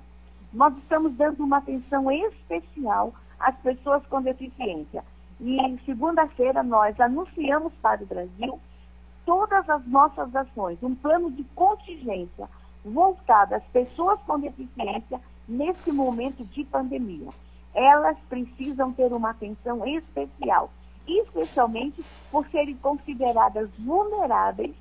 nós 0.53 0.77
estamos 0.77 1.11
dando 1.13 1.43
uma 1.43 1.57
atenção 1.57 2.11
especial 2.11 3.11
às 3.39 3.55
pessoas 3.57 4.05
com 4.05 4.21
deficiência. 4.21 5.03
E 5.39 5.59
em 5.59 5.79
segunda-feira 5.79 6.61
nós 6.61 6.99
anunciamos 6.99 7.73
para 7.81 8.03
o 8.03 8.05
Brasil 8.05 8.59
todas 9.25 9.67
as 9.67 9.83
nossas 9.87 10.33
ações, 10.35 10.77
um 10.83 10.93
plano 10.93 11.31
de 11.31 11.43
contingência 11.55 12.47
voltado 12.85 13.55
às 13.55 13.63
pessoas 13.63 14.19
com 14.27 14.39
deficiência 14.39 15.19
nesse 15.47 15.91
momento 15.91 16.45
de 16.45 16.63
pandemia. 16.65 17.29
Elas 17.73 18.17
precisam 18.29 18.93
ter 18.93 19.11
uma 19.11 19.31
atenção 19.31 19.87
especial, 19.87 20.69
especialmente 21.07 22.05
por 22.29 22.45
serem 22.49 22.75
consideradas 22.75 23.71
vulneráveis 23.79 24.75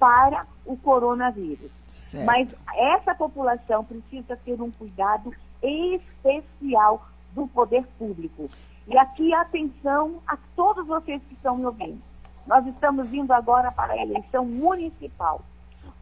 para 0.00 0.44
o 0.64 0.76
coronavírus. 0.76 1.70
Certo. 1.86 2.24
Mas 2.24 2.54
essa 2.74 3.14
população 3.14 3.84
precisa 3.84 4.36
ter 4.36 4.60
um 4.60 4.70
cuidado 4.70 5.32
especial 5.62 7.06
do 7.32 7.46
poder 7.48 7.84
público. 7.98 8.48
E 8.86 8.96
aqui 8.98 9.32
atenção 9.32 10.20
a 10.26 10.36
todos 10.54 10.86
vocês 10.86 11.20
que 11.28 11.34
estão 11.34 11.56
me 11.56 11.66
ouvindo. 11.66 12.00
Nós 12.46 12.66
estamos 12.66 13.12
indo 13.12 13.32
agora 13.32 13.72
para 13.72 13.94
a 13.94 14.02
eleição 14.02 14.44
municipal. 14.44 15.40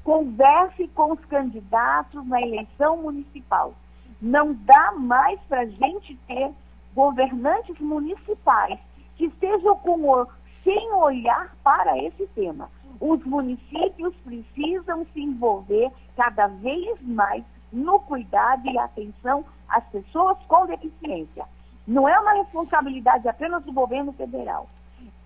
Converse 0.02 0.88
com 0.88 1.12
os 1.12 1.25
candidatos 1.26 2.26
na 2.26 2.42
eleição 2.42 2.97
municipal. 2.97 3.73
Não 4.21 4.52
dá 4.52 4.92
mais 4.92 5.40
para 5.49 5.61
a 5.61 5.66
gente 5.66 6.16
ter 6.26 6.50
governantes 6.95 7.78
municipais 7.78 8.78
que 9.16 9.26
estejam 9.26 9.76
com, 9.76 10.26
sem 10.64 10.92
olhar 10.92 11.54
para 11.62 11.97
esse 11.99 12.26
tema. 12.28 12.69
Os 13.02 13.21
municípios 13.25 14.14
precisam 14.25 15.04
se 15.12 15.21
envolver 15.21 15.90
cada 16.16 16.47
vez 16.47 17.02
mais 17.02 17.42
no 17.73 17.99
cuidado 17.99 18.64
e 18.68 18.78
atenção 18.78 19.44
às 19.68 19.82
pessoas 19.87 20.38
com 20.47 20.66
deficiência. 20.66 21.44
Não 21.85 22.09
é 22.09 22.16
uma 22.21 22.35
responsabilidade 22.35 23.28
apenas 23.28 23.64
do 23.64 23.73
governo 23.73 24.12
federal. 24.12 24.68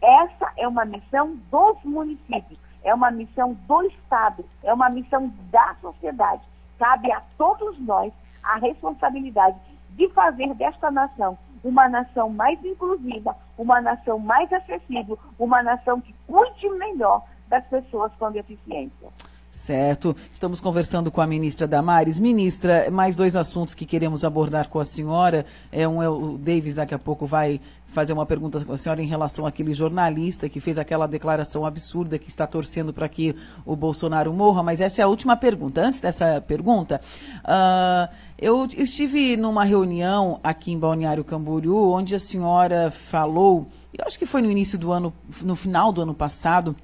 Essa 0.00 0.50
é 0.56 0.66
uma 0.66 0.86
missão 0.86 1.36
dos 1.50 1.76
municípios, 1.84 2.58
é 2.82 2.94
uma 2.94 3.10
missão 3.10 3.52
do 3.52 3.82
Estado, 3.82 4.42
é 4.62 4.72
uma 4.72 4.88
missão 4.88 5.30
da 5.50 5.76
sociedade. 5.82 6.40
Cabe 6.78 7.12
a 7.12 7.20
todos 7.36 7.78
nós 7.80 8.10
a 8.42 8.56
responsabilidade 8.56 9.58
de 9.90 10.08
fazer 10.14 10.54
desta 10.54 10.90
nação 10.90 11.36
uma 11.62 11.90
nação 11.90 12.30
mais 12.30 12.64
inclusiva, 12.64 13.36
uma 13.58 13.82
nação 13.82 14.18
mais 14.18 14.50
acessível, 14.50 15.18
uma 15.38 15.62
nação 15.62 16.00
que 16.00 16.14
cuide 16.26 16.70
melhor 16.70 17.22
das 17.48 17.64
pessoas 17.66 18.12
com 18.18 18.30
deficiência. 18.30 19.08
Certo. 19.56 20.14
Estamos 20.30 20.60
conversando 20.60 21.10
com 21.10 21.20
a 21.22 21.26
ministra 21.26 21.66
Damares. 21.66 22.20
Ministra, 22.20 22.90
mais 22.90 23.16
dois 23.16 23.34
assuntos 23.34 23.72
que 23.72 23.86
queremos 23.86 24.22
abordar 24.22 24.68
com 24.68 24.78
a 24.78 24.84
senhora. 24.84 25.46
É, 25.72 25.88
um 25.88 26.02
é 26.02 26.08
o 26.10 26.36
Davis 26.36 26.74
daqui 26.74 26.94
a 26.94 26.98
pouco 26.98 27.24
vai 27.24 27.58
fazer 27.86 28.12
uma 28.12 28.26
pergunta 28.26 28.62
com 28.62 28.74
a 28.74 28.76
senhora 28.76 29.02
em 29.02 29.06
relação 29.06 29.46
àquele 29.46 29.72
jornalista 29.72 30.46
que 30.50 30.60
fez 30.60 30.78
aquela 30.78 31.06
declaração 31.06 31.64
absurda 31.64 32.18
que 32.18 32.28
está 32.28 32.46
torcendo 32.46 32.92
para 32.92 33.08
que 33.08 33.34
o 33.64 33.74
Bolsonaro 33.74 34.30
morra, 34.34 34.62
mas 34.62 34.78
essa 34.78 35.00
é 35.00 35.04
a 35.04 35.08
última 35.08 35.34
pergunta. 35.34 35.80
Antes 35.80 36.00
dessa 36.00 36.38
pergunta, 36.46 37.00
uh, 37.38 38.14
eu 38.38 38.68
estive 38.76 39.38
numa 39.38 39.64
reunião 39.64 40.38
aqui 40.44 40.72
em 40.72 40.78
Balneário 40.78 41.24
Camboriú, 41.24 41.92
onde 41.92 42.14
a 42.14 42.20
senhora 42.20 42.90
falou, 42.90 43.66
eu 43.96 44.04
acho 44.04 44.18
que 44.18 44.26
foi 44.26 44.42
no 44.42 44.50
início 44.50 44.78
do 44.78 44.92
ano, 44.92 45.10
no 45.40 45.56
final 45.56 45.90
do 45.90 46.02
ano 46.02 46.12
passado, 46.12 46.76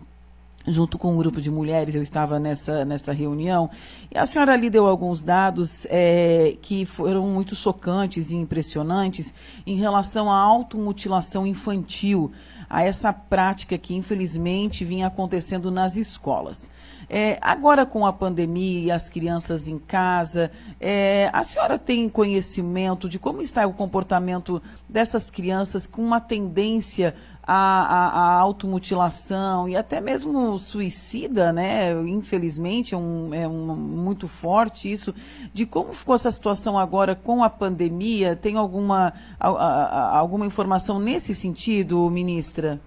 junto 0.67 0.99
com 0.99 1.13
um 1.13 1.17
grupo 1.17 1.41
de 1.41 1.51
mulheres, 1.51 1.95
eu 1.95 2.03
estava 2.03 2.39
nessa, 2.39 2.85
nessa 2.85 3.13
reunião, 3.13 3.71
e 4.11 4.19
a 4.19 4.27
senhora 4.27 4.53
ali 4.53 4.71
deu 4.71 4.87
alguns 4.87 5.23
dados 5.23 5.87
é, 5.91 6.57
que 6.61 6.85
foram 6.85 7.27
muito 7.27 7.55
chocantes 7.55 8.31
e 8.31 8.37
impressionantes 8.37 9.35
em 9.67 9.77
relação 9.77 10.31
à 10.31 10.39
automutilação 10.39 11.47
infantil, 11.47 12.33
a 12.69 12.83
essa 12.83 13.13
prática 13.13 13.77
que 13.77 13.95
infelizmente 13.95 14.85
vinha 14.85 15.07
acontecendo 15.07 15.71
nas 15.71 15.97
escolas. 15.97 16.71
É, 17.15 17.37
agora 17.43 17.85
com 17.85 18.07
a 18.07 18.13
pandemia 18.13 18.81
e 18.81 18.91
as 18.91 19.11
crianças 19.11 19.69
em 19.69 19.79
casa, 19.79 20.51
é, 20.81 21.29
a 21.31 21.45
senhora 21.45 21.79
tem 21.79 22.09
conhecimento 22.09 23.07
de 23.07 23.19
como 23.19 23.43
está 23.43 23.67
o 23.67 23.75
comportamento 23.75 24.63
dessas 24.89 25.31
crianças 25.31 25.87
com 25.87 26.03
uma 26.03 26.21
tendência 26.21 27.15
a, 27.45 27.55
a, 27.55 28.09
a 28.21 28.41
automutilação 28.41 29.69
e 29.69 29.77
até 29.77 30.01
mesmo 30.01 30.59
suicida, 30.59 31.53
né? 31.53 31.93
Infelizmente, 32.03 32.95
é, 32.95 32.97
um, 32.97 33.35
é 33.35 33.49
um, 33.49 33.75
muito 33.75 34.29
forte 34.29 34.91
isso. 34.91 35.15
De 35.53 35.67
como 35.67 35.93
ficou 35.93 36.15
essa 36.15 36.31
situação 36.31 36.79
agora 36.79 37.15
com 37.17 37.43
a 37.43 37.51
pandemia? 37.51 38.37
Tem 38.37 38.57
alguma, 38.57 39.13
a, 39.41 39.49
a, 39.49 40.19
alguma 40.19 40.47
informação 40.47 41.01
nesse 41.01 41.35
sentido, 41.35 42.09
ministra? 42.11 42.81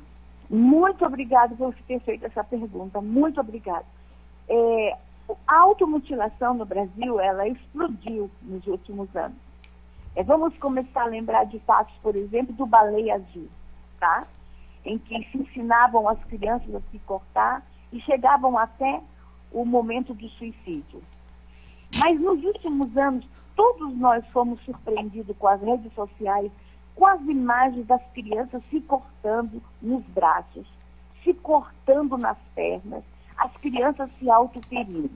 Muito 0.50 1.04
obrigada 1.06 1.54
por 1.56 1.74
ter 1.88 2.00
feito 2.02 2.26
essa 2.26 2.44
pergunta. 2.44 3.02
Muito 3.02 3.42
obrigada. 3.42 3.86
É, 4.48 4.98
a 5.48 5.58
automutilação 5.58 6.54
no 6.54 6.66
Brasil, 6.66 7.20
ela 7.20 7.48
explodiu 7.48 8.30
nos 8.42 8.66
últimos 8.68 9.14
anos. 9.16 9.38
É, 10.16 10.24
vamos 10.24 10.58
começar 10.58 11.02
a 11.02 11.08
lembrar 11.08 11.44
de 11.46 11.60
fatos, 11.60 11.94
por 12.02 12.16
exemplo, 12.16 12.54
do 12.54 12.66
baleia 12.66 13.16
azul, 13.16 13.50
tá? 14.00 14.26
Em 14.86 14.98
que 14.98 15.24
se 15.32 15.38
ensinavam 15.38 16.08
as 16.08 16.24
crianças 16.26 16.74
a 16.76 16.82
se 16.92 17.00
cortar 17.00 17.66
e 17.92 18.00
chegavam 18.02 18.58
até 18.58 19.02
o 19.52 19.66
momento 19.66 20.14
do 20.14 20.30
suicídio. 20.30 21.02
Mas 22.00 22.20
nos 22.20 22.44
últimos 22.44 22.96
anos, 22.98 23.26
todos 23.56 23.96
nós 23.98 24.26
fomos 24.28 24.60
surpreendidos 24.66 25.36
com 25.38 25.48
as 25.48 25.62
redes 25.62 25.92
sociais, 25.94 26.52
com 26.96 27.06
as 27.06 27.22
imagens 27.22 27.86
das 27.88 28.02
crianças 28.14 28.62
se 28.70 28.82
cortando 28.82 29.62
nos 29.82 30.04
braços, 30.08 30.68
se 31.24 31.34
cortando 31.34 32.18
nas 32.18 32.38
pernas, 32.54 33.04
as 33.38 33.52
crianças 33.58 34.10
se 34.20 34.30
autoferindo. 34.30 35.12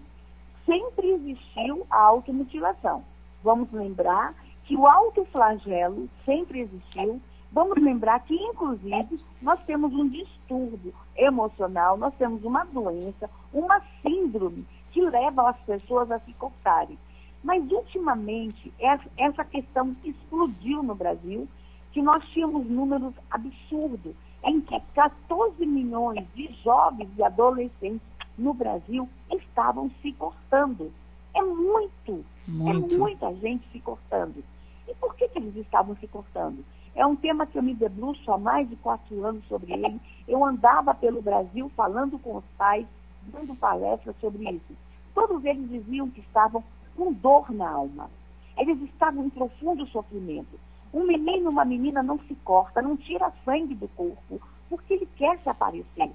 Sempre 0.65 1.11
existiu 1.11 1.85
a 1.89 1.99
automutilação. 2.01 3.03
Vamos 3.43 3.71
lembrar 3.71 4.33
que 4.65 4.75
o 4.75 4.85
autoflagelo 4.85 6.09
sempre 6.25 6.61
existiu 6.61 7.21
Vamos 7.51 7.81
lembrar 7.81 8.19
que, 8.21 8.35
inclusive, 8.35 9.19
nós 9.41 9.59
temos 9.65 9.91
um 9.93 10.07
distúrbio 10.07 10.93
emocional, 11.17 11.97
nós 11.97 12.13
temos 12.15 12.43
uma 12.43 12.63
doença, 12.65 13.29
uma 13.51 13.81
síndrome 14.01 14.65
que 14.91 15.01
leva 15.01 15.49
as 15.49 15.57
pessoas 15.61 16.11
a 16.11 16.19
se 16.19 16.31
cortarem. 16.33 16.97
Mas, 17.43 17.63
ultimamente, 17.71 18.71
essa 19.17 19.43
questão 19.43 19.95
explodiu 20.03 20.83
no 20.83 20.93
Brasil, 20.93 21.47
que 21.91 22.01
nós 22.01 22.23
tínhamos 22.29 22.67
números 22.67 23.13
absurdos, 23.31 24.13
em 24.43 24.61
que 24.61 24.79
14 24.93 25.65
milhões 25.65 26.25
de 26.35 26.53
jovens 26.63 27.09
e 27.17 27.23
adolescentes 27.23 28.07
no 28.37 28.53
Brasil 28.53 29.09
estavam 29.31 29.89
se 30.01 30.13
cortando. 30.13 30.91
É 31.33 31.41
muito, 31.41 32.25
é 32.47 32.51
muito. 32.51 32.95
é 32.95 32.97
muita 32.97 33.35
gente 33.35 33.67
se 33.71 33.79
cortando. 33.79 34.43
E 34.87 34.93
por 34.95 35.15
que, 35.15 35.27
que 35.27 35.39
eles 35.39 35.55
estavam 35.55 35.95
se 35.97 36.07
cortando? 36.07 36.63
É 36.99 37.05
um 37.05 37.15
tema 37.15 37.47
que 37.47 37.57
eu 37.57 37.63
me 37.63 37.73
debruço 37.73 38.29
há 38.29 38.37
mais 38.37 38.69
de 38.69 38.75
quatro 38.75 39.23
anos 39.25 39.41
sobre 39.47 39.71
ele. 39.71 40.01
Eu 40.27 40.43
andava 40.43 40.93
pelo 40.93 41.21
Brasil 41.21 41.71
falando 41.73 42.19
com 42.19 42.35
os 42.35 42.43
pais, 42.57 42.85
dando 43.27 43.55
palestras 43.55 44.13
sobre 44.19 44.43
isso. 44.49 44.75
Todos 45.15 45.45
eles 45.45 45.69
diziam 45.69 46.09
que 46.09 46.19
estavam 46.19 46.61
com 46.97 47.13
dor 47.13 47.49
na 47.53 47.69
alma. 47.69 48.09
Eles 48.57 48.81
estavam 48.81 49.23
em 49.23 49.29
profundo 49.29 49.87
sofrimento. 49.87 50.59
Um 50.93 51.05
menino, 51.05 51.49
uma 51.49 51.63
menina 51.63 52.03
não 52.03 52.19
se 52.19 52.35
corta, 52.43 52.81
não 52.81 52.97
tira 52.97 53.31
sangue 53.45 53.75
do 53.75 53.87
corpo, 53.87 54.41
porque 54.69 54.95
ele 54.95 55.07
quer 55.15 55.39
se 55.39 55.47
aparecer. 55.47 56.11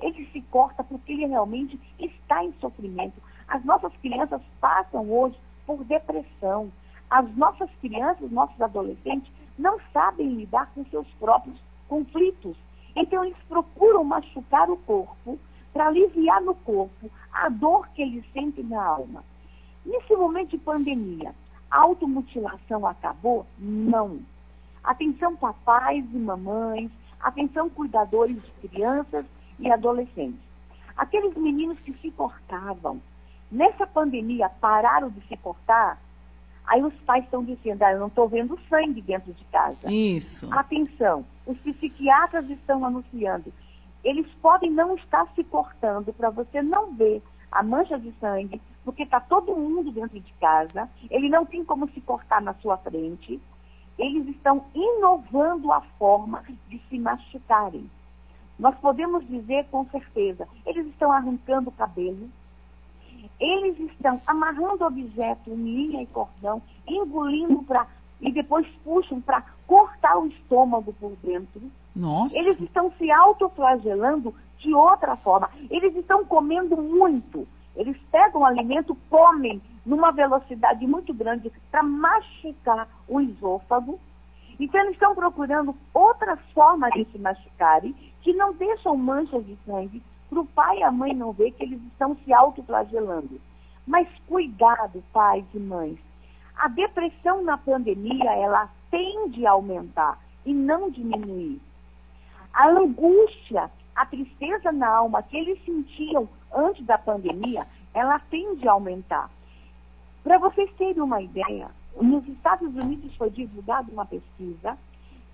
Ele 0.00 0.28
se 0.32 0.40
corta 0.50 0.82
porque 0.82 1.12
ele 1.12 1.26
realmente 1.26 1.78
está 1.96 2.44
em 2.44 2.52
sofrimento. 2.54 3.22
As 3.46 3.64
nossas 3.64 3.92
crianças 3.98 4.42
passam 4.60 5.08
hoje 5.08 5.38
por 5.64 5.84
depressão. 5.84 6.72
As 7.08 7.32
nossas 7.36 7.70
crianças, 7.80 8.32
nossos 8.32 8.60
adolescentes, 8.60 9.30
não 9.58 9.78
sabem 9.92 10.34
lidar 10.34 10.70
com 10.74 10.84
seus 10.86 11.06
próprios 11.20 11.58
conflitos. 11.88 12.56
Então 12.96 13.24
eles 13.24 13.38
procuram 13.48 14.04
machucar 14.04 14.70
o 14.70 14.76
corpo 14.76 15.38
para 15.72 15.88
aliviar 15.88 16.40
no 16.40 16.54
corpo 16.54 17.10
a 17.32 17.48
dor 17.48 17.88
que 17.88 18.02
eles 18.02 18.24
sentem 18.32 18.64
na 18.64 18.82
alma. 18.82 19.24
Nesse 19.84 20.14
momento 20.14 20.50
de 20.50 20.58
pandemia, 20.58 21.34
a 21.70 21.80
automutilação 21.80 22.86
acabou? 22.86 23.44
Não. 23.58 24.20
Atenção 24.82 25.34
papais 25.36 26.04
e 26.12 26.16
mamães, 26.16 26.90
atenção 27.20 27.68
cuidadores 27.68 28.36
de 28.42 28.68
crianças 28.68 29.26
e 29.58 29.70
adolescentes. 29.70 30.40
Aqueles 30.96 31.34
meninos 31.36 31.78
que 31.80 31.92
se 31.94 32.10
cortavam, 32.12 33.00
nessa 33.50 33.86
pandemia 33.86 34.48
pararam 34.48 35.10
de 35.10 35.20
se 35.26 35.36
cortar, 35.36 35.98
aí 36.66 36.82
os 36.82 36.94
pais 37.06 37.24
estão 37.24 37.44
dizendo, 37.44 37.82
ah, 37.82 37.92
eu 37.92 38.00
não 38.00 38.06
estou 38.08 38.28
vendo 38.28 38.58
sangue 38.68 39.00
dentro 39.02 39.32
de 39.32 39.44
casa. 39.44 39.92
Isso. 39.92 40.48
Atenção, 40.52 41.24
os 41.46 41.58
psiquiatras 41.58 42.48
estão 42.50 42.84
anunciando, 42.84 43.52
eles 44.02 44.26
podem 44.40 44.70
não 44.70 44.94
estar 44.96 45.26
se 45.34 45.42
cortando 45.44 46.12
para 46.12 46.30
você 46.30 46.62
não 46.62 46.94
ver 46.94 47.22
a 47.50 47.62
mancha 47.62 47.98
de 47.98 48.12
sangue, 48.20 48.60
porque 48.84 49.04
está 49.04 49.20
todo 49.20 49.54
mundo 49.54 49.90
dentro 49.90 50.20
de 50.20 50.32
casa, 50.34 50.88
ele 51.10 51.28
não 51.28 51.46
tem 51.46 51.64
como 51.64 51.88
se 51.90 52.00
cortar 52.00 52.42
na 52.42 52.52
sua 52.54 52.76
frente, 52.76 53.40
eles 53.98 54.28
estão 54.28 54.64
inovando 54.74 55.72
a 55.72 55.80
forma 55.98 56.42
de 56.68 56.80
se 56.88 56.98
machucarem. 56.98 57.88
Nós 58.58 58.74
podemos 58.76 59.26
dizer 59.26 59.66
com 59.70 59.86
certeza, 59.86 60.46
eles 60.66 60.86
estão 60.88 61.10
arrancando 61.12 61.70
o 61.70 61.72
cabelo, 61.72 62.28
eles 63.40 63.78
estão 63.90 64.20
amarrando 64.26 64.84
objeto 64.84 65.50
em 65.50 65.54
linha 65.54 66.02
e 66.02 66.06
cordão, 66.06 66.62
engolindo 66.86 67.62
para 67.62 67.86
e 68.20 68.32
depois 68.32 68.66
puxam 68.82 69.20
para 69.20 69.42
cortar 69.66 70.18
o 70.18 70.26
estômago 70.26 70.92
por 70.94 71.12
dentro. 71.22 71.60
Nossa. 71.94 72.36
Eles 72.38 72.58
estão 72.60 72.90
se 72.92 73.10
autoflagelando 73.10 74.34
de 74.58 74.72
outra 74.72 75.16
forma. 75.16 75.50
Eles 75.70 75.94
estão 75.94 76.24
comendo 76.24 76.76
muito. 76.76 77.46
Eles 77.76 77.96
pegam 78.10 78.42
o 78.42 78.46
alimento, 78.46 78.96
comem 79.10 79.60
numa 79.84 80.10
velocidade 80.10 80.86
muito 80.86 81.12
grande 81.12 81.52
para 81.70 81.82
machucar 81.82 82.88
o 83.06 83.20
esôfago. 83.20 84.00
Então, 84.58 84.80
eles 84.80 84.92
estão 84.92 85.14
procurando 85.14 85.74
outras 85.92 86.38
formas 86.54 86.92
de 86.94 87.04
se 87.06 87.18
machucarem 87.18 87.94
que 88.22 88.32
não 88.32 88.54
deixam 88.54 88.96
manchas 88.96 89.44
de 89.44 89.56
sangue 89.66 90.02
para 90.34 90.40
o 90.40 90.46
pai 90.46 90.78
e 90.78 90.82
a 90.82 90.90
mãe 90.90 91.14
não 91.14 91.32
ver 91.32 91.52
que 91.52 91.62
eles 91.62 91.80
estão 91.84 92.16
se 92.24 92.32
autoflagelando. 92.32 93.40
Mas 93.86 94.08
cuidado, 94.26 95.02
pais 95.12 95.44
e 95.54 95.58
mães. 95.58 95.98
A 96.56 96.66
depressão 96.68 97.42
na 97.42 97.56
pandemia, 97.56 98.32
ela 98.32 98.68
tende 98.90 99.46
a 99.46 99.52
aumentar 99.52 100.18
e 100.44 100.52
não 100.52 100.90
diminuir. 100.90 101.60
A 102.52 102.68
angústia, 102.68 103.70
a 103.94 104.06
tristeza 104.06 104.72
na 104.72 104.88
alma 104.88 105.22
que 105.22 105.36
eles 105.36 105.64
sentiam 105.64 106.28
antes 106.52 106.84
da 106.84 106.98
pandemia, 106.98 107.66
ela 107.92 108.18
tende 108.18 108.66
a 108.68 108.72
aumentar. 108.72 109.30
Para 110.22 110.38
vocês 110.38 110.70
terem 110.76 111.02
uma 111.02 111.20
ideia, 111.20 111.68
nos 112.00 112.26
Estados 112.26 112.74
Unidos 112.74 113.14
foi 113.16 113.30
divulgada 113.30 113.92
uma 113.92 114.06
pesquisa 114.06 114.76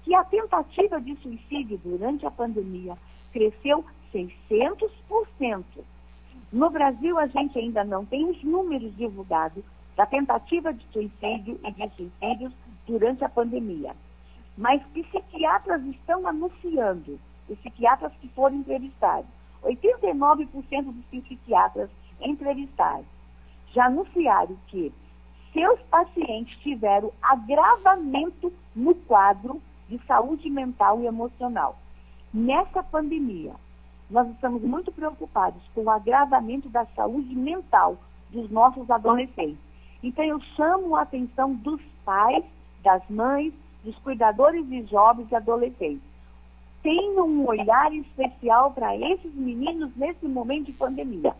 que 0.02 0.14
a 0.14 0.24
tentativa 0.24 1.00
de 1.00 1.14
suicídio 1.16 1.78
durante 1.82 2.26
a 2.26 2.30
pandemia 2.30 2.96
cresceu 3.32 3.84
600%. 4.12 5.64
No 6.52 6.70
Brasil, 6.70 7.18
a 7.18 7.26
gente 7.26 7.58
ainda 7.58 7.84
não 7.84 8.04
tem 8.04 8.28
os 8.28 8.42
números 8.42 8.96
divulgados 8.96 9.64
da 9.96 10.06
tentativa 10.06 10.72
de 10.72 10.84
suicídio 10.92 11.60
e 11.64 11.72
de 11.72 11.96
suicídios 11.96 12.52
durante 12.86 13.24
a 13.24 13.28
pandemia. 13.28 13.94
Mas 14.56 14.82
psiquiatras 14.92 15.82
estão 15.86 16.26
anunciando, 16.26 17.18
os 17.48 17.58
psiquiatras 17.58 18.12
que 18.20 18.28
foram 18.28 18.56
entrevistados, 18.56 19.30
89% 19.62 20.84
dos 20.84 21.04
psiquiatras 21.06 21.90
entrevistados 22.20 23.06
já 23.72 23.86
anunciaram 23.86 24.56
que 24.66 24.92
seus 25.52 25.80
pacientes 25.82 26.56
tiveram 26.58 27.12
agravamento 27.22 28.52
no 28.74 28.94
quadro 28.94 29.60
de 29.88 29.98
saúde 30.06 30.48
mental 30.48 31.00
e 31.00 31.06
emocional. 31.06 31.76
Nessa 32.32 32.82
pandemia, 32.82 33.54
nós 34.10 34.28
estamos 34.30 34.62
muito 34.62 34.90
preocupados 34.90 35.62
com 35.74 35.82
o 35.82 35.90
agravamento 35.90 36.68
da 36.68 36.84
saúde 36.96 37.34
mental 37.34 37.96
dos 38.30 38.50
nossos 38.50 38.90
adolescentes. 38.90 39.58
Então, 40.02 40.24
eu 40.24 40.40
chamo 40.56 40.96
a 40.96 41.02
atenção 41.02 41.54
dos 41.54 41.80
pais, 42.04 42.44
das 42.82 43.02
mães, 43.08 43.52
dos 43.84 43.96
cuidadores 43.98 44.66
de 44.68 44.84
jovens 44.86 45.30
e 45.30 45.34
adolescentes. 45.34 46.02
Tenham 46.82 47.26
um 47.26 47.46
olhar 47.46 47.92
especial 47.94 48.72
para 48.72 48.96
esses 48.96 49.34
meninos 49.34 49.94
nesse 49.96 50.26
momento 50.26 50.66
de 50.66 50.72
pandemia. 50.72 51.34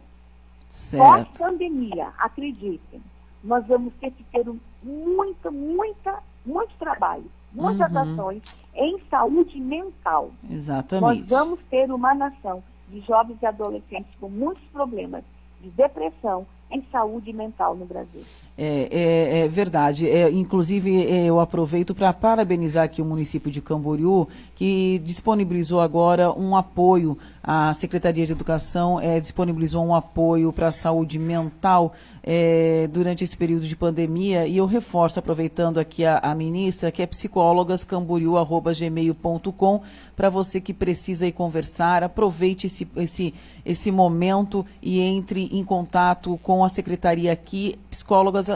Pós-pandemia, 0.96 2.12
acreditem, 2.18 3.02
nós 3.42 3.66
vamos 3.66 3.92
ter 3.94 4.12
que 4.12 4.22
ter 4.24 4.46
muita, 4.82 5.50
muita, 5.50 6.22
muito 6.44 6.72
trabalho, 6.78 7.24
muitas 7.52 7.90
uhum. 7.92 7.98
ações 7.98 8.64
em 8.74 8.98
saúde 9.10 9.60
mental. 9.60 10.30
Exatamente. 10.50 11.20
Nós 11.20 11.28
vamos 11.28 11.60
ter 11.70 11.90
uma 11.90 12.14
nação 12.14 12.62
de 12.88 13.00
jovens 13.00 13.38
e 13.40 13.46
adolescentes 13.46 14.12
com 14.20 14.28
muitos 14.28 14.64
problemas 14.72 15.24
de 15.60 15.70
depressão, 15.70 16.46
em 16.70 16.82
saúde 16.90 17.32
mental 17.32 17.74
no 17.74 17.84
Brasil. 17.84 18.22
É, 18.62 18.88
é, 18.90 19.38
é 19.38 19.48
verdade. 19.48 20.06
É, 20.06 20.30
inclusive, 20.30 21.06
é, 21.06 21.24
eu 21.24 21.40
aproveito 21.40 21.94
para 21.94 22.12
parabenizar 22.12 22.84
aqui 22.84 23.00
o 23.00 23.06
município 23.06 23.50
de 23.50 23.62
Camboriú, 23.62 24.28
que 24.54 25.00
disponibilizou 25.02 25.80
agora 25.80 26.30
um 26.30 26.54
apoio. 26.54 27.16
A 27.42 27.72
Secretaria 27.72 28.26
de 28.26 28.32
Educação 28.32 29.00
é, 29.00 29.18
disponibilizou 29.18 29.82
um 29.82 29.94
apoio 29.94 30.52
para 30.52 30.68
a 30.68 30.72
saúde 30.72 31.18
mental 31.18 31.94
é, 32.22 32.86
durante 32.92 33.24
esse 33.24 33.34
período 33.34 33.66
de 33.66 33.74
pandemia. 33.74 34.46
E 34.46 34.58
eu 34.58 34.66
reforço, 34.66 35.18
aproveitando 35.18 35.78
aqui 35.78 36.04
a, 36.04 36.18
a 36.18 36.34
ministra, 36.34 36.92
que 36.92 37.00
é 37.00 37.06
psicólogascamboriú.gmail.com, 37.06 39.80
para 40.14 40.28
você 40.28 40.60
que 40.60 40.74
precisa 40.74 41.26
ir 41.26 41.32
conversar, 41.32 42.02
aproveite 42.02 42.66
esse, 42.66 42.86
esse, 42.96 43.32
esse 43.64 43.90
momento 43.90 44.66
e 44.82 45.00
entre 45.00 45.48
em 45.50 45.64
contato 45.64 46.38
com 46.42 46.62
a 46.62 46.68
secretaria 46.68 47.32
aqui, 47.32 47.78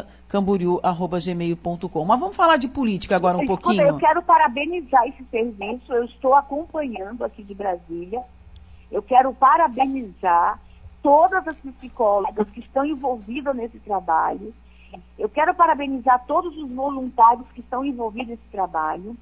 psicólogascamboriú.gmail.com. 0.02 2.04
Mas 2.04 2.20
vamos 2.20 2.36
falar 2.36 2.56
de 2.56 2.68
política 2.68 3.16
agora 3.16 3.38
um 3.38 3.46
pouquinho. 3.46 3.82
Eu 3.82 3.98
quero 3.98 4.22
parabenizar 4.22 5.06
esse 5.06 5.24
serviço, 5.30 5.92
eu 5.92 6.04
estou 6.04 6.34
acompanhando 6.34 7.24
aqui 7.24 7.42
de 7.42 7.54
Brasília. 7.54 8.22
Eu 8.90 9.02
quero 9.02 9.32
parabenizar 9.34 10.60
todas 11.02 11.46
as 11.46 11.58
psicólogas 11.58 12.48
que 12.50 12.60
estão 12.60 12.84
envolvidas 12.84 13.54
nesse 13.54 13.78
trabalho. 13.80 14.54
Eu 15.18 15.28
quero 15.28 15.54
parabenizar 15.54 16.24
todos 16.26 16.56
os 16.56 16.70
voluntários 16.70 17.46
que 17.52 17.60
estão 17.60 17.84
envolvidos 17.84 18.28
nesse 18.28 18.48
trabalho. 18.50 19.16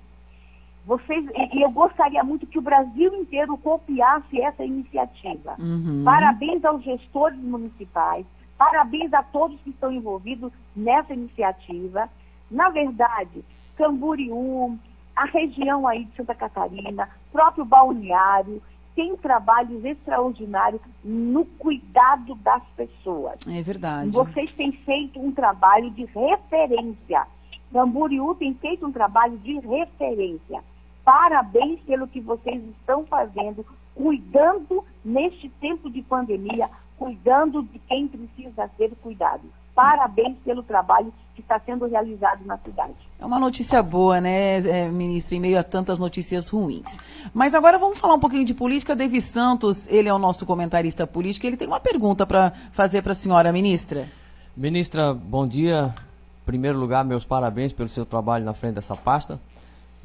Vocês, 0.85 1.25
e 1.55 1.63
eu 1.63 1.71
gostaria 1.71 2.23
muito 2.25 2.47
que 2.47 2.59
o 2.59 2.63
Brasil 2.63 3.15
inteiro 3.15 3.57
copiasse 3.57 4.41
essa 4.41 4.65
iniciativa. 4.65 5.55
Uhum. 5.59 6.03
Parabéns 6.05 6.65
aos 6.65 6.83
gestores 6.83 7.39
municipais, 7.39 8.27
parabéns 8.63 9.13
a 9.13 9.25
todos 9.25 9.61
que 9.63 9.71
estão 9.71 9.91
envolvidos 9.91 10.53
nessa 10.77 11.13
iniciativa. 11.13 12.09
Na 12.49 12.69
verdade, 12.69 13.45
Camboriú, 13.77 14.79
a 15.17 15.25
região 15.25 15.89
aí 15.89 16.05
de 16.05 16.15
Santa 16.15 16.33
Catarina, 16.33 17.09
próprio 17.33 17.65
balneário, 17.65 18.63
tem 18.95 19.17
trabalhos 19.17 19.85
extraordinários 19.85 20.81
no 21.03 21.45
cuidado 21.45 22.37
das 22.37 22.63
pessoas. 22.77 23.37
É 23.49 23.63
verdade. 23.63 24.11
Vocês 24.11 24.53
têm 24.53 24.71
feito 24.71 25.19
um 25.19 25.33
trabalho 25.33 25.91
de 25.91 26.05
referência. 26.05 27.27
Camboriú 27.73 28.37
tem 28.37 28.55
feito 28.55 28.87
um 28.87 28.93
trabalho 28.93 29.39
de 29.39 29.59
referência. 29.59 30.63
Parabéns 31.05 31.81
pelo 31.81 32.07
que 32.07 32.21
vocês 32.21 32.63
estão 32.79 33.05
fazendo, 33.07 33.67
cuidando 33.93 34.85
neste 35.05 35.49
tempo 35.49 35.91
de 35.91 36.01
pandemia, 36.03 36.71
cuidando 36.99 37.63
de 37.63 37.79
quem 37.81 38.09
precisa 38.09 38.71
ser 38.77 38.93
cuidado. 39.03 39.43
Parabéns 39.75 40.37
pelo 40.45 40.63
trabalho 40.63 41.13
que 41.35 41.41
está 41.41 41.59
sendo 41.61 41.87
realizado 41.87 42.45
na 42.45 42.59
cidade. 42.59 42.95
É 43.19 43.25
uma 43.25 43.39
notícia 43.39 43.83
boa, 43.83 44.21
né, 44.21 44.59
é, 44.59 44.89
ministro, 44.89 45.35
em 45.35 45.41
meio 45.41 45.59
a 45.59 45.63
tantas 45.63 45.99
notícias 45.99 46.49
ruins. 46.49 46.99
Mas 47.33 47.55
agora 47.55 47.79
vamos 47.79 47.99
falar 47.99 48.15
um 48.15 48.21
pouquinho 48.21 48.45
de 48.45 48.53
política. 48.53 48.95
David 48.95 49.23
Santos, 49.23 49.87
ele 49.87 50.09
é 50.09 50.15
o 50.15 50.19
nosso 50.19 50.45
comentarista 50.45 51.07
político, 51.07 51.47
ele 51.47 51.57
tem 51.57 51.67
uma 51.67 51.81
pergunta 51.81 52.27
para 52.27 52.53
fazer 52.73 53.01
para 53.03 53.13
a 53.13 53.15
senhora, 53.15 53.51
ministra. 53.51 54.09
Ministra, 54.55 55.15
bom 55.15 55.47
dia. 55.47 55.95
Em 56.43 56.45
primeiro 56.45 56.79
lugar, 56.79 57.05
meus 57.05 57.25
parabéns 57.25 57.73
pelo 57.73 57.89
seu 57.89 58.05
trabalho 58.05 58.45
na 58.45 58.53
frente 58.53 58.75
dessa 58.75 58.95
pasta. 58.95 59.41